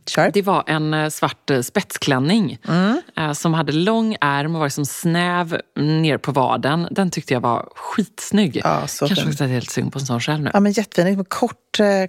Kör. 0.06 0.30
Det 0.34 0.42
var 0.42 0.64
en 0.66 0.94
eh, 0.94 1.08
svart 1.08 1.50
eh, 1.50 1.60
spetsklänning 1.60 2.58
Mm. 2.68 3.00
eh, 3.16 3.32
som 3.32 3.54
hade 3.54 3.72
lång 3.72 4.16
ärm 4.20 4.54
och 4.54 4.58
var 4.58 4.66
liksom 4.66 4.86
snäv 4.86 5.60
ner 5.76 6.18
på 6.18 6.32
vaden. 6.32 6.88
Den 6.90 7.10
tyckte 7.10 7.34
jag 7.34 7.40
var 7.40 7.68
skitsnygg. 7.76 8.60
Ja, 8.64 8.86
så 8.86 9.06
Kanske 9.06 9.24
också 9.28 9.34
att 9.34 9.40
jag 9.40 9.48
är 9.48 9.54
helt 9.54 9.70
sugen 9.70 9.90
på 9.90 9.98
en 9.98 10.06
sån 10.06 10.20
själv 10.20 10.40
nu. 10.42 10.50
Ja, 10.52 10.60
men 10.60 10.72
jättefin. 10.72 11.16
Med 11.16 11.28
kort 11.28 11.54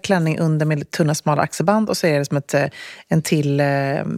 klänning 0.03 0.39
under 0.39 0.65
med 0.65 0.91
tunna 0.91 1.15
smala 1.15 1.41
axelband 1.41 1.89
och 1.89 1.97
så 1.97 2.07
är 2.07 2.19
det 2.19 2.25
som 2.25 2.37
ett, 2.37 2.53
en 3.07 3.21
till 3.21 3.57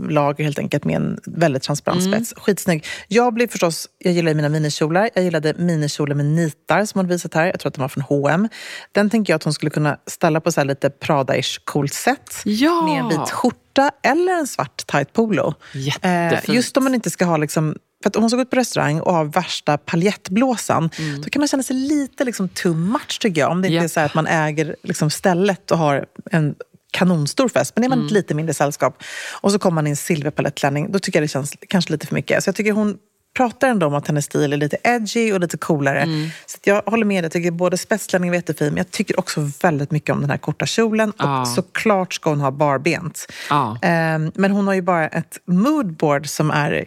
lager 0.09 0.43
helt 0.43 0.59
enkelt 0.59 0.83
med 0.85 0.95
en 0.95 1.19
väldigt 1.25 1.63
transparent 1.63 2.01
Mm. 2.05 2.13
spets. 2.25 2.33
Skitsnygg. 2.43 2.85
Jag 3.07 3.33
blir 3.33 3.47
förstås, 3.47 3.87
jag 3.97 4.13
gillar 4.13 4.33
mina 4.33 4.49
minikjolar. 4.49 5.09
Jag 5.15 5.23
gillade 5.23 5.53
minikjolen 5.57 6.17
med 6.17 6.25
nitar 6.25 6.85
som 6.85 6.99
hon 6.99 7.07
visat 7.07 7.33
här. 7.33 7.45
Jag 7.45 7.59
tror 7.59 7.67
att 7.69 7.73
den 7.73 7.81
var 7.81 7.89
från 7.89 8.03
H&M. 8.03 8.49
Den 8.91 9.09
tänker 9.09 9.33
jag 9.33 9.35
att 9.35 9.43
hon 9.43 9.53
skulle 9.53 9.69
kunna 9.69 9.97
ställa 10.07 10.39
på 10.41 10.51
så 10.51 10.63
lite 10.63 10.89
Prada-ish 10.89 11.59
coolt 11.63 11.93
sätt. 11.93 12.41
Ja! 12.45 12.81
Med 12.85 12.99
en 12.99 13.09
vit 13.09 13.29
skjorta 13.31 13.57
eller 14.03 14.31
en 14.33 14.47
svart 14.47 14.87
tight 14.87 15.13
polo. 15.13 15.53
Jättefint. 15.73 16.55
just 16.55 16.77
om 16.77 16.83
man 16.83 16.95
inte 16.95 17.09
ska 17.09 17.25
ha 17.25 17.37
liksom 17.37 17.75
för 18.03 18.09
att 18.09 18.15
om 18.15 18.23
hon 18.23 18.29
ska 18.29 18.35
gå 18.37 18.41
ut 18.41 18.49
på 18.49 18.55
restaurang 18.55 18.99
och 19.01 19.13
har 19.13 19.25
värsta 19.25 19.77
paljettblåsan, 19.77 20.89
Mm. 20.99 21.21
då 21.21 21.29
kan 21.29 21.39
man 21.39 21.47
känna 21.47 21.63
sig 21.63 21.75
lite 21.75 22.23
liksom 22.23 22.49
too 22.49 22.73
much 22.73 23.19
tycker 23.21 23.41
jag. 23.41 23.51
Om 23.51 23.61
det 23.61 23.67
inte 23.67 23.77
är 23.77 23.81
Japp. 23.81 23.91
så 23.91 23.99
att 23.99 24.13
man 24.13 24.27
äger 24.27 24.75
liksom 24.83 25.09
stället 25.09 25.71
och 25.71 25.77
har 25.77 26.05
en 26.31 26.55
kanonstor 26.91 27.49
fest, 27.49 27.71
men 27.75 27.83
är 27.83 27.87
Mm. 27.87 27.99
man 27.99 28.05
ett 28.05 28.11
lite 28.11 28.33
mindre 28.33 28.53
sällskap 28.53 29.03
och 29.41 29.51
så 29.51 29.59
kommer 29.59 29.75
man 29.75 29.87
i 29.87 29.89
en 29.89 29.95
silverpalettklänning, 29.95 30.91
då 30.91 30.99
tycker 30.99 31.19
jag 31.19 31.23
det 31.23 31.27
känns 31.31 31.53
kanske 31.69 31.91
lite 31.91 32.07
för 32.07 32.15
mycket. 32.15 32.43
Så 32.43 32.47
jag 32.47 32.55
tycker 32.55 32.71
hon 32.71 32.97
pratar 33.37 33.67
ändå 33.67 33.87
om 33.87 33.93
att 33.93 34.07
hennes 34.07 34.25
stil 34.25 34.53
är 34.53 34.57
lite 34.57 34.77
edgy 34.83 35.31
och 35.31 35.39
lite 35.39 35.57
coolare. 35.57 36.01
Mm. 36.01 36.29
Så 36.45 36.57
jag 36.63 36.81
håller 36.85 37.05
med 37.05 37.23
dig, 37.23 37.25
jag 37.25 37.31
tycker 37.31 37.51
både 37.51 37.77
spetsklänningen 37.77 38.31
var 38.31 38.35
jättefin, 38.35 38.67
men 38.67 38.77
jag 38.77 38.91
tycker 38.91 39.19
också 39.19 39.51
väldigt 39.61 39.91
mycket 39.91 40.13
om 40.13 40.21
den 40.21 40.29
här 40.29 40.37
korta 40.37 40.65
kjolen. 40.65 41.13
Ja. 41.17 41.41
Och 41.41 41.47
såklart 41.47 42.13
ska 42.13 42.29
hon 42.29 42.41
ha 42.41 42.51
barbent. 42.51 43.25
Ja. 43.49 43.77
Ehm, 43.81 44.31
men 44.35 44.51
hon 44.51 44.67
har 44.67 44.73
ju 44.73 44.81
bara 44.81 45.07
ett 45.07 45.37
moodboard 45.45 46.27
som 46.29 46.51
är 46.51 46.85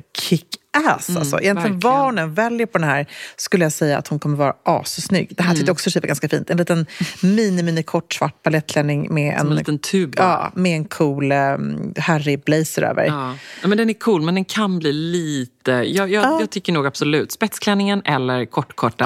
kick-ass. 0.77 1.17
alltså. 1.17 1.41
Egentligen 1.41 1.73
verkligen. 1.73 1.81
vad 1.81 2.05
hon 2.05 2.19
än 2.19 2.35
väljer 2.35 2.67
på 2.67 2.79
den 2.79 2.89
här 2.89 3.07
skulle 3.37 3.65
jag 3.65 3.73
säga 3.73 3.99
att 3.99 4.09
hon 4.09 4.19
kommer 4.19 4.37
vara 4.37 4.55
assnygg. 4.63 5.33
Det 5.37 5.43
här 5.43 5.55
tyckte 5.55 5.67
jag 5.67 5.75
också 5.75 6.01
var 6.01 6.07
ganska 6.07 6.29
fint. 6.29 6.51
En 6.51 6.57
liten 6.57 6.87
mini-mini 7.21 7.83
kort 7.83 8.13
svart 8.13 8.43
balettklänning 8.43 9.15
med 9.15 9.39
Som 9.39 9.47
en, 9.47 9.53
en 9.53 9.59
liten 9.59 9.79
tub 9.79 10.15
ja, 10.17 10.53
med 10.55 10.77
en 10.77 10.85
cool 10.85 11.33
um, 11.33 11.95
Harry-blazer 11.97 12.83
över. 12.83 13.05
Ja. 13.05 13.35
Ja, 13.63 13.69
men 13.69 13.79
den 13.79 13.91
är 13.91 13.95
cool, 13.95 14.23
men 14.23 14.35
den 14.35 14.45
kan 14.45 14.79
bli 14.79 14.93
lite... 14.93 15.71
Jag, 15.73 16.11
jag, 16.11 16.41
jag 16.41 16.51
tycker 16.51 16.73
nog 16.73 16.87
absolut 16.87 17.33
spetsklänningen 17.33 18.03
eller 18.05 18.45
kortkorta 18.47 19.05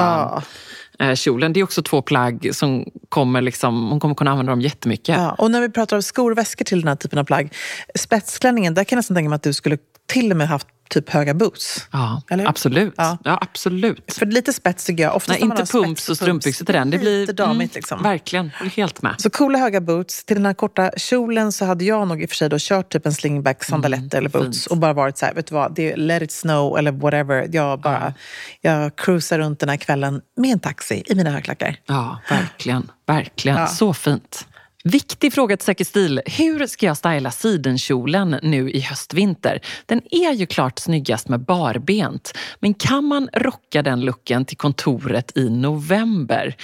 Ja. 0.99 1.07
eh, 1.07 1.15
kjolen. 1.15 1.53
Det 1.53 1.61
är 1.61 1.65
också 1.65 1.83
två 1.83 2.03
plagg 2.03 2.49
som 2.53 2.85
kommer 3.09 3.41
liksom, 3.43 3.91
hon 3.91 4.01
kommer 4.01 4.15
kunna 4.15 4.31
använda 4.31 4.53
dem 4.53 4.61
jättemycket. 4.61 5.17
Ja, 5.17 5.33
och 5.39 5.51
när 5.51 5.61
vi 5.61 5.69
pratar 5.69 5.97
om 5.97 6.03
skor 6.03 6.31
och 6.31 6.39
väskor 6.39 6.65
till 6.65 6.81
den 6.81 6.89
här 6.89 6.97
typen 6.97 7.19
av 7.19 7.25
plagg. 7.25 7.55
Spetsklänningen, 7.99 8.75
där 8.75 8.85
kan 8.85 8.97
jag 8.97 8.99
nästan 8.99 9.15
tänka 9.15 9.29
mig 9.29 9.37
att 9.37 9.43
du 9.43 9.53
skulle 9.53 9.79
till 10.07 10.31
och 10.31 10.37
med 10.37 10.49
haft 10.49 10.67
typ 10.89 11.11
höga 11.11 11.35
boots. 11.35 11.89
Ja, 11.91 12.23
absolut. 12.47 12.95
Ja. 12.97 13.19
Ja. 13.25 13.39
absolut. 13.41 14.15
För 14.15 14.27
lite 14.27 14.53
spets 14.53 14.85
tycker 14.85 15.03
jag. 15.03 15.17
Oftast 15.17 15.41
Nej, 15.41 15.51
inte 15.51 15.73
pumps 15.73 16.09
och 16.09 16.17
strumpbyxor 16.17 16.65
till 16.65 16.75
den. 16.75 16.91
Det 16.91 16.99
blir 16.99 17.21
lite 17.21 17.33
damigt 17.33 17.57
mm, 17.57 17.71
liksom. 17.75 18.03
Verkligen, 18.03 18.51
jag 18.59 18.67
är 18.67 18.71
helt 18.71 19.03
med. 19.03 19.15
Så 19.19 19.31
coola 19.31 19.59
höga 19.59 19.81
boots. 19.81 20.25
Till 20.25 20.37
den 20.37 20.47
här 20.47 20.55
korta 20.55 20.91
kjolen 20.97 21.53
så 21.53 21.65
hade 21.65 21.85
jag 21.85 22.09
nog 22.09 22.23
i 22.23 22.27
och 22.27 22.31
för 22.31 22.37
sig 22.37 22.49
då 22.49 22.57
kört 22.61 22.93
typ 22.93 23.07
en 23.07 23.15
slingback, 23.15 23.65
sandaletter 23.65 24.19
eller 24.19 24.29
boots 24.29 24.59
fint. 24.59 24.67
och 24.67 24.77
bara 24.79 24.93
varit 24.93 25.19
så 25.19 25.27
här, 25.27 25.35
vet 25.35 25.47
du 25.47 25.55
vad, 25.55 25.75
det 25.75 25.93
är 25.93 25.97
let 25.97 26.23
it 26.23 26.33
snow 26.33 26.79
eller 26.79 26.93
whatever. 26.93 27.49
Jag 27.53 27.81
bara, 27.81 28.15
jag 28.61 28.97
cruisar 28.97 29.39
runt 29.39 29.61
den 29.61 29.69
här 29.69 29.77
kvällen 29.77 30.21
med 30.37 30.53
en 30.53 30.61
taxi 30.61 31.03
i 31.07 31.15
mina 31.15 31.31
högklackar. 31.31 31.77
Ja, 31.87 32.19
verkligen. 32.31 32.91
Verkligen. 33.07 33.59
Ja. 33.59 33.67
Så 33.67 33.95
fint. 33.95 34.47
Viktig 34.89 35.33
fråga 35.33 35.57
till 35.57 35.65
Säker 35.65 35.85
stil. 35.85 36.23
Hur 36.27 36.67
ska 36.67 36.87
jag 36.87 36.97
styla 36.97 37.31
sidenkjolen 37.31 38.39
nu 38.43 38.71
i 38.71 38.81
höstvinter? 38.81 39.61
Den 39.87 40.01
är 40.11 40.33
ju 40.33 40.47
klart 40.47 40.79
snyggast 40.79 41.29
med 41.29 41.41
barbent. 41.41 42.33
Men 42.61 42.75
kan 42.75 43.05
man 43.05 43.29
rocka 43.33 43.83
den 43.83 44.01
looken 44.01 44.45
till 44.45 44.57
kontoret 44.57 45.37
i 45.37 45.51
november? 45.51 46.57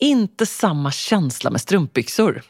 Inte 0.00 0.46
samma 0.46 0.92
känsla 0.92 1.50
med 1.50 1.60
strumpbyxor. 1.60 2.42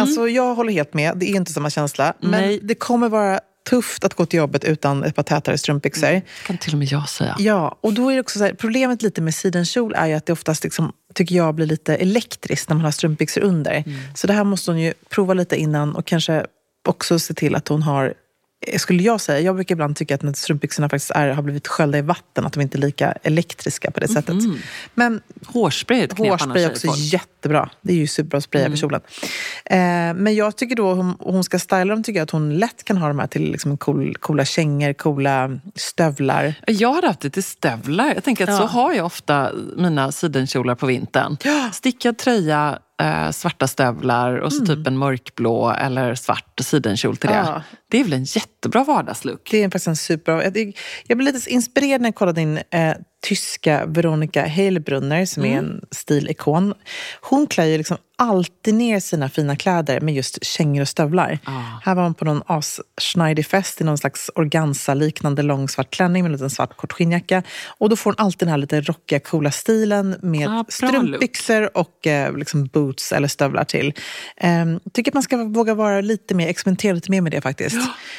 Alltså 0.00 0.28
jag 0.28 0.54
håller 0.54 0.72
helt 0.72 0.94
med, 0.94 1.16
det 1.16 1.26
är 1.26 1.36
inte 1.36 1.52
samma 1.52 1.70
känsla. 1.70 2.14
Men 2.20 2.30
Nej. 2.30 2.60
det 2.62 2.74
kommer 2.74 3.08
vara 3.08 3.40
tufft 3.70 4.04
att 4.04 4.14
gå 4.14 4.26
till 4.26 4.38
jobbet 4.38 4.64
utan 4.64 5.04
ett 5.04 5.14
par 5.14 5.22
tätare 5.22 5.58
strumpbyxor. 5.58 6.22
kan 6.46 6.58
till 6.58 6.72
och 6.72 6.78
med 6.78 6.88
jag 6.88 7.08
säga. 7.08 7.36
Ja, 7.38 7.78
och 7.80 7.92
då 7.92 8.10
är 8.12 8.20
också 8.20 8.38
så 8.38 8.44
här, 8.44 8.54
problemet 8.54 9.02
lite 9.02 9.20
med 9.20 9.34
sidenkjol 9.34 9.94
är 9.96 10.06
ju 10.06 10.14
att 10.14 10.26
det 10.26 10.32
oftast, 10.32 10.64
liksom, 10.64 10.92
tycker 11.16 11.34
jag, 11.34 11.54
blir 11.54 11.66
lite 11.66 11.94
elektriskt 11.96 12.68
när 12.68 12.76
man 12.76 12.84
har 12.84 12.90
strumpbyxor 12.90 13.40
under. 13.40 13.84
Så 14.14 14.26
det 14.26 14.32
här 14.32 14.44
måste 14.44 14.70
hon 14.70 14.80
ju 14.80 14.94
prova 15.08 15.34
lite 15.34 15.56
innan 15.56 15.96
och 15.96 16.06
kanske 16.06 16.46
också 16.88 17.18
se 17.18 17.34
till 17.34 17.54
att 17.54 17.68
hon 17.68 17.82
har 17.82 18.14
skulle 18.76 19.02
jag 19.02 19.20
säga, 19.20 19.40
jag 19.40 19.54
brukar 19.54 19.74
ibland 19.74 19.96
tycka 19.96 20.14
att 20.14 20.22
när 20.22 20.32
strumpbyxorna 20.32 20.88
faktiskt 20.88 21.10
är, 21.10 21.28
har 21.28 21.42
blivit 21.42 21.68
sköljda 21.68 21.98
i 21.98 22.02
vatten, 22.02 22.46
att 22.46 22.52
de 22.52 22.60
inte 22.60 22.78
är 22.78 22.80
lika 22.80 23.12
elektriska 23.12 23.90
på 23.90 24.00
det 24.00 24.08
sättet. 24.08 24.34
Men 24.94 25.20
Hårspray 25.46 26.00
är 26.00 26.16
Hårspray 26.16 26.64
är 26.64 26.70
också 26.70 26.86
folk. 26.86 26.98
jättebra. 26.98 27.70
Det 27.80 27.92
är 27.92 27.96
ju 27.96 28.06
superbra 28.06 28.38
att 28.38 28.44
spraya 28.44 28.66
över 28.66 28.76
kjolen. 28.76 29.00
Eh, 29.64 29.78
men 30.14 30.34
jag 30.34 30.56
tycker 30.56 30.76
då, 30.76 30.90
om 30.90 31.16
hon 31.20 31.44
ska 31.44 31.58
styla 31.58 31.84
dem, 31.84 32.02
tycker 32.02 32.18
jag 32.18 32.24
att 32.24 32.30
hon 32.30 32.58
lätt 32.58 32.84
kan 32.84 32.96
ha 32.96 33.08
de 33.08 33.18
här 33.18 33.26
till 33.26 33.52
liksom 33.52 33.76
cool, 33.76 34.14
coola 34.14 34.44
kängor, 34.44 34.92
coola 34.92 35.60
stövlar. 35.74 36.54
Jag 36.66 36.92
har 36.92 37.02
haft 37.02 37.20
det 37.20 37.30
till 37.30 37.44
stövlar. 37.44 38.14
Jag 38.14 38.24
tänker 38.24 38.50
att 38.50 38.56
så 38.56 38.66
har 38.66 38.92
jag 38.92 39.06
ofta 39.06 39.52
mina 39.76 40.12
sidenkjolar 40.12 40.74
på 40.74 40.86
vintern. 40.86 41.36
Stickad 41.72 42.18
tröja, 42.18 42.78
eh, 43.02 43.30
svarta 43.30 43.66
stövlar 43.66 44.36
och 44.36 44.52
så 44.52 44.66
typ 44.66 44.86
en 44.86 44.98
mörkblå 44.98 45.70
eller 45.70 46.14
svart 46.14 46.60
sidenkjol 46.60 47.16
till 47.16 47.28
det. 47.28 47.36
Ja. 47.36 47.62
Det 47.90 48.00
är 48.00 48.04
väl 48.04 48.12
en 48.12 48.24
jättebra 48.24 48.84
vardagslook? 48.84 49.48
Det 49.50 49.62
är 49.62 49.66
faktiskt 49.66 49.86
en 49.86 49.96
superbra... 49.96 50.44
Jag, 50.44 50.76
jag 51.06 51.18
blev 51.18 51.34
lite 51.34 51.50
inspirerad 51.50 52.00
när 52.00 52.08
jag 52.08 52.14
kollade 52.14 52.40
in 52.40 52.58
eh, 52.70 52.94
tyska 53.22 53.86
Veronica 53.86 54.42
Heilbrunner 54.42 55.26
som 55.26 55.44
är 55.44 55.58
en 55.58 55.80
stilikon. 55.90 56.74
Hon 57.20 57.46
klär 57.46 57.64
ju 57.64 57.78
liksom 57.78 57.96
alltid 58.18 58.74
ner 58.74 59.00
sina 59.00 59.28
fina 59.28 59.56
kläder 59.56 60.00
med 60.00 60.14
just 60.14 60.44
kängor 60.44 60.80
och 60.82 60.88
stövlar. 60.88 61.38
Här 61.82 61.94
var 61.94 62.02
hon 62.02 62.14
på 62.14 62.24
någon 62.24 62.42
asschneidig 62.46 63.46
fest 63.46 63.80
i 63.80 63.84
någon 63.84 63.98
slags 63.98 64.30
organza-liknande 64.34 65.42
lång 65.42 65.68
svart 65.68 65.90
klänning 65.90 66.22
med 66.22 66.28
en 66.28 66.32
liten 66.32 66.50
svart 66.50 66.76
kort 66.76 66.92
skinnjacka. 66.92 67.42
Och 67.66 67.88
då 67.88 67.96
får 67.96 68.10
hon 68.10 68.26
alltid 68.26 68.38
den 68.38 68.48
här 68.48 68.58
lite 68.58 68.80
rockiga, 68.80 69.20
coola 69.20 69.50
stilen 69.50 70.16
med 70.22 70.48
Ah, 70.48 70.64
strumpbyxor 70.68 71.76
och 71.76 72.06
eh, 72.06 72.36
liksom 72.36 72.66
boots 72.66 73.12
eller 73.12 73.28
stövlar 73.28 73.64
till. 73.64 73.92
Um, 74.42 74.80
tycker 74.92 75.10
att 75.10 75.14
man 75.14 75.22
ska 75.22 75.44
våga 75.44 75.74
vara 75.74 76.00
lite 76.00 76.34
mer, 76.34 76.48
experimentera 76.48 76.94
lite 76.94 77.10
mer 77.10 77.20
med 77.20 77.32
det 77.32 77.40
faktiskt. 77.40 77.76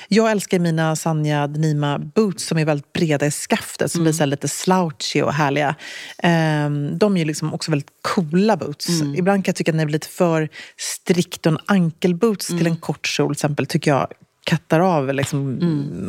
Jag 0.07 0.31
älskar 0.31 0.59
mina 0.59 0.95
Sanja 0.95 1.47
Denima 1.47 1.99
boots 1.99 2.45
som 2.45 2.57
är 2.57 2.65
väldigt 2.65 2.93
breda 2.93 3.25
i 3.25 3.31
skaftet, 3.31 3.91
som 3.91 4.03
blir 4.03 4.13
så 4.13 4.19
här 4.19 4.27
slouchy 5.01 5.21
och 5.21 5.33
härliga. 5.33 5.75
Um, 6.23 6.97
de 6.97 7.17
är 7.17 7.25
liksom 7.25 7.53
också 7.53 7.71
väldigt 7.71 7.91
coola 8.01 8.57
boots. 8.57 9.01
Ibland 9.17 9.45
kan 9.45 9.49
jag 9.49 9.55
tycka 9.55 9.71
att 9.71 9.75
när 9.75 9.83
det 9.83 9.85
blir 9.85 9.93
lite 9.93 10.07
för 10.07 10.49
strikt 10.77 11.45
och 11.45 11.51
en 11.51 11.59
ankelboots 11.65 12.47
till 12.47 12.67
en 12.67 12.77
kort 12.77 13.07
kjol 13.07 13.27
till 13.27 13.39
exempel, 13.39 13.65
tycker 13.65 13.91
jag 13.91 14.07
kattar 14.43 14.79
av, 14.79 15.13
liksom, 15.13 15.59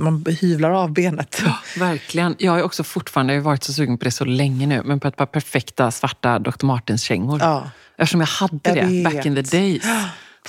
man 0.02 0.24
hyvlar 0.40 0.70
av 0.70 0.92
benet. 0.92 1.42
Verkligen. 1.78 2.36
Jag 2.38 2.52
har 2.52 2.62
också 2.62 2.84
fortfarande 2.84 3.32
jag 3.34 3.40
har 3.40 3.44
varit 3.44 3.64
så 3.64 3.72
sugen 3.72 3.98
på 3.98 4.04
det 4.04 4.10
så 4.10 4.24
länge 4.24 4.66
nu, 4.66 4.82
men 4.84 5.00
på 5.00 5.08
ett 5.08 5.16
par 5.16 5.26
perfekta 5.26 5.90
svarta 5.90 6.38
Dr. 6.38 6.66
Martens-kängor. 6.66 7.38
Ja. 7.40 7.70
Eftersom 7.96 8.20
jag 8.20 8.28
hade 8.28 8.58
Jag 8.62 8.88
det 8.88 9.04
back 9.04 9.14
vet. 9.14 9.26
in 9.26 9.34
the 9.34 9.42
days. 9.42 9.82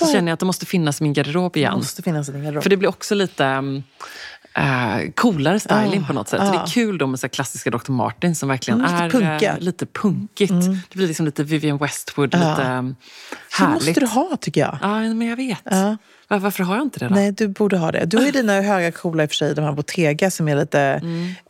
Så 0.06 0.12
känner 0.12 0.28
jag 0.28 0.32
att 0.34 0.40
det 0.40 0.46
måste 0.46 0.66
finnas 0.66 1.00
i 1.00 1.04
min 1.04 1.12
garderob 1.12 1.52
Det 1.52 1.60
igen. 1.60 1.74
måste 1.76 2.02
finnas 2.02 2.28
i 2.28 2.32
din 2.32 2.42
garderob. 2.44 2.62
För 2.62 2.70
det 2.70 2.76
blir 2.76 2.88
också 2.88 3.14
lite 3.14 3.44
uh, 4.58 5.10
coolare 5.14 5.60
styling 5.60 6.00
Ah, 6.04 6.06
på 6.06 6.12
något 6.12 6.28
sätt. 6.28 6.40
Så 6.46 6.52
det 6.52 6.58
är 6.58 6.66
kul 6.66 6.98
då 6.98 7.06
med 7.06 7.20
så 7.20 7.28
klassiska 7.28 7.70
Dr. 7.70 7.92
Martens 7.92 8.38
som 8.38 8.48
verkligen 8.48 8.80
Mm, 8.84 8.92
lite 9.04 9.16
är 9.16 9.20
punkiga. 9.20 9.52
eh, 9.52 9.58
lite 9.60 9.86
punkigt. 9.86 10.52
Det 10.90 10.94
blir 10.98 11.06
liksom 11.06 11.26
lite 11.26 11.42
Vivienne 11.44 11.78
Westwood, 11.78 12.34
Ja. 12.34 12.38
lite 12.38 12.94
Så 13.56 13.64
härligt. 13.64 13.74
måste 13.86 14.00
du 14.00 14.06
ha 14.06 14.36
tycker 14.40 14.60
jag. 14.60 14.78
Ja, 14.82 15.00
men 15.00 15.22
jag 15.22 15.36
vet. 15.36 15.64
Var, 16.28 16.38
varför 16.38 16.64
har 16.64 16.74
jag 16.76 16.82
inte 16.84 16.98
det 16.98 17.08
då? 17.08 17.14
Nej, 17.14 17.32
du 17.32 17.48
borde 17.48 17.78
ha 17.78 17.92
det. 17.92 18.04
Du 18.04 18.16
har 18.16 18.24
ju 18.24 18.30
dina 18.40 18.60
höga 18.60 18.92
coola 18.92 19.22
i 19.22 19.26
och 19.26 19.30
för 19.30 19.36
sig, 19.36 19.54
de 19.54 19.62
här 19.64 19.72
Bottega 19.72 20.30
som 20.30 20.48
är 20.48 20.56
lite 20.56 21.00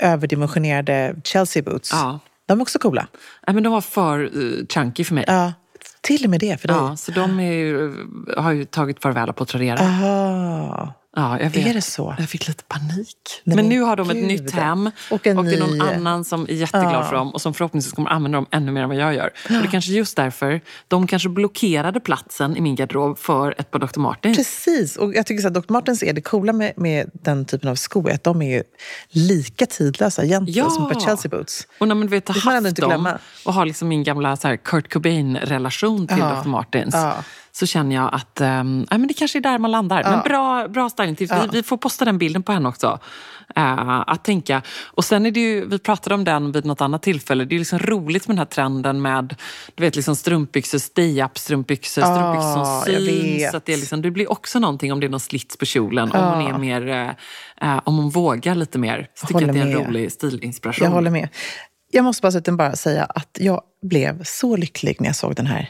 överdimensionerade 0.00 1.14
Chelsea 1.24 1.62
boots. 1.62 1.90
Ja. 1.92 2.18
De 2.46 2.58
är 2.58 2.62
också 2.62 2.78
coola. 2.78 3.06
Nej, 3.46 3.54
men 3.54 3.62
de 3.62 3.72
var 3.72 3.80
för 3.80 4.36
uh, 4.36 4.66
chunky 4.74 5.04
för 5.04 5.14
mig. 5.14 5.24
Ja, 5.26 5.52
till 6.00 6.24
och 6.24 6.30
med 6.30 6.40
det 6.40 6.60
för 6.60 6.68
dig. 6.68 6.76
Ja, 6.76 6.96
så 6.96 7.12
de 7.12 7.40
ju, 7.40 7.94
har 8.36 8.52
ju 8.52 8.64
tagit 8.64 9.02
farväl 9.02 9.32
på 9.32 9.44
Tradera. 9.44 9.78
Aha. 9.78 10.94
Ja, 11.16 11.40
jag 11.40 11.50
vet. 11.50 11.66
Är 11.66 11.74
det 11.74 11.82
så? 11.82 12.14
Jag 12.18 12.28
fick 12.28 12.48
lite 12.48 12.64
panik. 12.64 13.16
Nej, 13.44 13.56
men 13.56 13.68
nu 13.68 13.80
har 13.80 13.96
de 13.96 14.10
ett 14.10 14.16
gud. 14.16 14.26
nytt 14.26 14.50
hem 14.50 14.90
Och 15.10 15.26
en 15.26 15.44
det 15.44 15.54
är 15.54 15.58
någon 15.60 15.70
ny- 15.78 15.80
annan 15.80 16.24
som 16.24 16.42
är 16.42 16.52
jätteglad 16.52 16.94
Ja. 16.94 17.04
för 17.08 17.16
dem 17.16 17.30
och 17.30 17.40
som 17.40 17.54
förhoppningsvis 17.54 17.92
kommer 17.92 18.10
använda 18.10 18.38
dem 18.38 18.46
ännu 18.50 18.72
mer 18.72 18.82
än 18.82 18.88
vad 18.88 18.98
jag 18.98 19.14
gör. 19.14 19.26
Och 19.44 19.50
det 19.50 19.54
är 19.56 19.66
kanske 19.66 19.92
just 19.92 20.16
därför 20.16 20.60
de 20.88 21.06
kanske 21.06 21.28
blockerade 21.28 22.00
platsen 22.00 22.56
i 22.56 22.60
min 22.60 22.74
garderob 22.74 23.18
för 23.18 23.54
ett 23.58 23.70
par 23.70 23.78
Dr. 23.78 24.00
Martens. 24.00 24.36
Precis, 24.36 24.96
och 24.96 25.14
jag 25.14 25.26
tycker 25.26 25.42
så 25.42 25.48
att 25.48 25.54
Dr. 25.54 25.72
Martens 25.72 26.02
är 26.02 26.12
det 26.12 26.20
coola 26.20 26.52
med, 26.52 26.72
med 26.76 27.10
den 27.12 27.44
typen 27.44 27.68
av 27.70 27.74
skor, 27.74 28.10
är 28.10 28.14
att 28.14 28.24
de 28.24 28.42
är 28.42 28.56
ju 28.56 28.62
lika 29.08 29.66
tidlösa 29.66 30.24
egentligen 30.24 30.64
Ja. 30.64 30.70
som 30.70 30.86
ett 30.86 30.92
par 30.92 31.00
Chelsea 31.00 31.28
boots. 31.30 31.66
Och 31.78 31.88
när 31.88 31.94
man 31.94 32.08
vet 32.08 32.28
har 32.28 32.34
haft 32.62 32.76
dem 32.76 33.08
och 33.46 33.54
har 33.54 33.66
liksom 33.66 33.88
min 33.88 34.04
gamla 34.04 34.36
så 34.36 34.48
här, 34.48 34.56
Kurt 34.56 34.92
Cobain-relation 34.92 36.06
till 36.06 36.18
Ja. 36.18 36.40
Dr. 36.42 36.48
Martens 36.48 36.94
Ja. 36.94 37.14
Så 37.52 37.66
känner 37.66 37.96
jag 37.96 38.14
att 38.14 38.40
nej, 38.40 38.86
men 38.90 39.06
det 39.06 39.14
kanske 39.14 39.38
är 39.38 39.40
där 39.40 39.58
man 39.58 39.70
landar. 39.70 40.02
Men 40.02 40.20
bra, 40.20 40.68
bra 40.68 40.90
stylingtips. 40.90 41.32
Vi, 41.32 41.48
vi 41.52 41.62
får 41.62 41.76
posta 41.76 42.04
den 42.04 42.18
bilden 42.18 42.42
på 42.42 42.52
henne 42.52 42.68
också. 42.68 42.98
Eh, 43.56 44.02
att 44.06 44.24
tänka. 44.24 44.62
Och 44.84 45.04
sen 45.04 45.26
är 45.26 45.30
det 45.30 45.40
ju, 45.40 45.66
vi 45.68 45.78
pratade 45.78 46.14
om 46.14 46.24
den 46.24 46.52
vid 46.52 46.64
något 46.64 46.80
annat 46.80 47.02
tillfälle, 47.02 47.44
det 47.44 47.54
är 47.54 47.58
liksom 47.58 47.78
roligt 47.78 48.28
med 48.28 48.34
den 48.34 48.38
här 48.38 48.44
trenden 48.46 49.02
med 49.02 49.36
du 49.74 49.82
vet, 49.82 49.96
liksom 49.96 50.16
strumpbyxor, 50.16 50.78
stay-up 50.78 51.38
strumpbyxor, 51.38 52.02
strumpbyxor 52.02 52.52
som 52.52 52.62
Ah, 52.62 52.82
syns. 52.84 53.54
att 53.54 53.66
det, 53.66 53.72
är 53.72 53.76
liksom, 53.76 54.02
det 54.02 54.10
blir 54.10 54.32
också 54.32 54.58
någonting 54.58 54.92
om 54.92 55.00
det 55.00 55.06
är 55.06 55.08
någon 55.08 55.20
slits 55.20 55.56
på 55.56 55.64
kjolen, 55.64 56.12
om 56.12 56.20
hon 56.24 56.54
är 56.54 56.58
mer, 56.58 56.88
eh, 56.88 57.72
eh, 57.74 57.80
om 57.84 57.96
hon 57.96 58.10
vågar 58.10 58.54
lite 58.54 58.78
mer. 58.78 59.06
Så 59.14 59.26
tycker 59.26 59.40
jag 59.40 59.48
att 59.50 59.54
det 59.54 59.60
är 59.60 59.64
en 59.66 59.72
med. 59.78 59.86
rolig 59.88 60.12
stilinspiration. 60.12 60.84
Jag 60.84 60.92
håller 60.92 61.10
med. 61.10 61.28
Jag 61.92 62.04
måste 62.04 62.40
bara 62.52 62.76
säga 62.76 63.04
att 63.04 63.38
jag 63.40 63.62
blev 63.82 64.24
så 64.24 64.56
lycklig 64.56 64.96
när 65.00 65.06
jag 65.08 65.16
såg 65.16 65.34
den 65.34 65.46
här. 65.46 65.68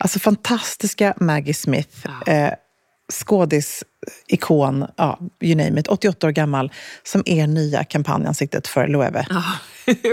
Alltså 0.00 0.18
fantastiska 0.18 1.14
Maggie 1.20 1.54
Smith, 1.54 2.06
eh, 2.26 2.52
skådis, 3.12 3.84
ikon, 4.26 4.86
ja, 4.96 5.18
you 5.40 5.56
name 5.56 5.80
it, 5.80 5.88
88 5.88 6.26
år 6.26 6.30
gammal, 6.30 6.72
som 7.02 7.22
är 7.26 7.46
nya 7.46 7.84
kampanjansiktet 7.84 8.66
för 8.66 8.88
Loewe. 8.88 9.26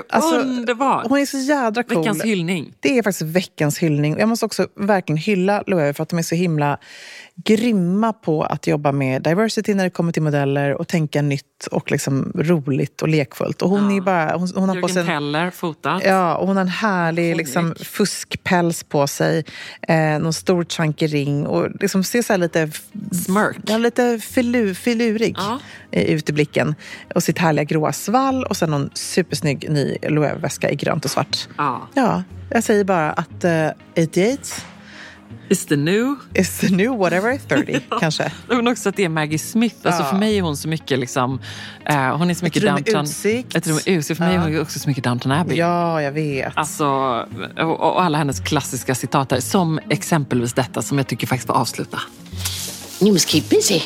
Alltså, 0.09 0.35
Underbart! 0.35 1.07
Hon 1.07 1.19
är 1.19 1.25
så 1.25 1.37
jädra 1.37 1.83
cool. 1.83 1.97
Veckans 1.97 2.23
hyllning. 2.23 2.73
Det 2.79 2.97
är 2.97 3.03
faktiskt 3.03 3.21
veckans 3.21 3.77
hyllning. 3.77 4.15
Jag 4.19 4.29
måste 4.29 4.45
också 4.45 4.67
verkligen 4.75 5.17
hylla 5.17 5.63
Loewe 5.67 5.93
för 5.93 6.03
att 6.03 6.09
de 6.09 6.19
är 6.19 6.23
så 6.23 6.35
himla 6.35 6.77
grymma 7.35 8.13
på 8.13 8.43
att 8.43 8.67
jobba 8.67 8.91
med 8.91 9.21
diversity 9.21 9.73
när 9.73 9.83
det 9.83 9.89
kommer 9.89 10.11
till 10.11 10.21
modeller 10.21 10.73
och 10.73 10.87
tänka 10.87 11.21
nytt 11.21 11.67
och 11.71 11.91
liksom 11.91 12.31
roligt 12.35 13.01
och 13.01 13.07
lekfullt. 13.07 13.61
Och 13.61 13.69
hon, 13.69 13.91
är 13.91 14.01
bara, 14.01 14.37
hon, 14.37 14.49
hon 14.55 14.69
har 14.69 14.81
på 14.81 14.87
sig 14.87 15.01
en, 15.01 15.07
Teller 15.07 15.51
fotat. 15.51 16.01
Ja, 16.05 16.35
och 16.35 16.47
hon 16.47 16.55
har 16.55 16.61
en 16.61 16.67
härlig 16.67 17.35
liksom, 17.35 17.75
fuskpäls 17.75 18.83
på 18.83 19.07
sig. 19.07 19.45
Eh, 19.87 20.19
någon 20.19 20.33
stor 20.33 20.65
chunky 20.65 21.07
ring 21.07 21.47
och 21.47 21.67
liksom 21.81 22.03
ser 22.03 22.21
så 22.21 22.33
här 22.33 22.37
lite... 22.37 22.69
Smirk. 23.25 23.57
Ja, 23.75 23.79
lite 23.79 24.19
filu, 24.19 24.73
filurig 24.75 25.35
Ja. 25.37 25.59
eh, 25.91 26.03
ut 26.03 26.29
i 26.29 26.33
blicken. 26.33 26.75
Och 27.15 27.23
sitt 27.23 27.37
härliga 27.37 27.63
gråa 27.63 27.93
svall 27.93 28.43
och 28.43 28.57
sen 28.57 28.69
någon 28.71 28.89
supersnygg 28.93 29.69
ny 29.69 29.97
Loewe-väska 30.01 30.69
i 30.71 30.75
grönt 30.75 31.05
och 31.05 31.11
svart. 31.11 31.47
Ja. 31.57 31.87
Ja, 31.93 32.23
jag 32.49 32.63
säger 32.63 32.83
bara 32.83 33.11
att 33.11 33.43
uh, 33.45 34.03
88 34.03 34.37
Is 35.49 35.65
the 35.65 35.75
new. 35.75 36.15
is 36.33 36.59
the 36.59 36.69
new 36.69 36.91
whatever 36.97 37.37
30 37.47 37.79
kanske. 37.99 38.31
Men 38.47 38.67
också 38.67 38.89
att 38.89 38.95
det 38.95 39.03
är 39.03 39.09
Maggie 39.09 39.39
Smith. 39.39 39.75
Alltså 39.83 40.03
Ja. 40.03 40.09
för 40.09 40.17
mig 40.17 40.37
är 40.37 40.41
hon 40.41 40.57
så 40.57 40.67
mycket 40.67 40.99
liksom... 40.99 41.39
eh, 41.85 42.17
hon 42.17 42.29
är 42.29 42.33
så 42.33 42.45
mycket 42.45 42.61
downtown... 42.63 43.03
utsikt. 43.05 43.55
Ett 43.55 43.67
rum 43.67 43.75
med 43.75 43.87
utsikt. 43.87 44.17
För 44.17 44.25
mig 44.25 44.35
är 44.35 44.39
hon 44.39 44.61
också 44.61 44.79
så 44.79 44.89
mycket 44.89 45.03
Downton 45.03 45.31
Abbey. 45.31 45.57
Ja, 45.57 46.01
jag 46.01 46.11
vet. 46.11 46.53
Alltså, 46.55 46.85
och, 47.57 47.79
och 47.79 48.03
alla 48.03 48.17
hennes 48.17 48.39
klassiska 48.39 48.95
citat. 48.95 49.43
Som 49.43 49.79
exempelvis 49.89 50.53
detta 50.53 50.81
som 50.81 50.97
jag 50.97 51.07
tycker 51.07 51.27
faktiskt 51.27 51.47
var 51.49 51.55
avsluta. 51.55 51.99
You 53.05 53.13
must 53.13 53.27
keep 53.27 53.47
busy. 53.49 53.79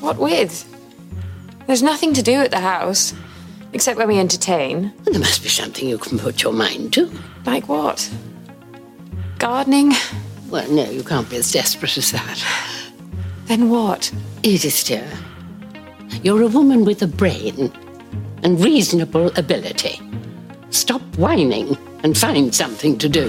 What 0.00 0.16
with? 0.16 0.64
There's 1.66 1.82
nothing 1.82 2.14
to 2.14 2.22
do 2.22 2.32
at 2.40 2.50
the 2.50 2.60
house, 2.60 3.12
except 3.74 3.98
when 3.98 4.08
we 4.08 4.18
entertain. 4.18 4.90
There 5.04 5.20
must 5.20 5.42
be 5.42 5.50
something 5.50 5.86
you 5.86 5.98
can 5.98 6.18
put 6.18 6.42
your 6.42 6.54
mind 6.54 6.94
to. 6.94 7.10
Like 7.44 7.68
what? 7.68 8.10
Gardening? 9.38 9.92
Well, 10.48 10.70
no, 10.70 10.88
you 10.88 11.02
can't 11.02 11.28
be 11.28 11.36
as 11.36 11.52
desperate 11.52 11.98
as 11.98 12.10
that. 12.12 12.42
Then 13.46 13.68
what? 13.68 14.10
Edith, 14.42 14.86
dear, 14.86 15.06
you're 16.22 16.42
a 16.42 16.48
woman 16.48 16.86
with 16.86 17.02
a 17.02 17.06
brain 17.06 17.70
and 18.42 18.64
reasonable 18.64 19.26
ability. 19.38 20.00
Stop 20.70 21.02
whining 21.18 21.76
and 22.02 22.16
find 22.16 22.54
something 22.54 22.96
to 22.96 23.10
do. 23.10 23.28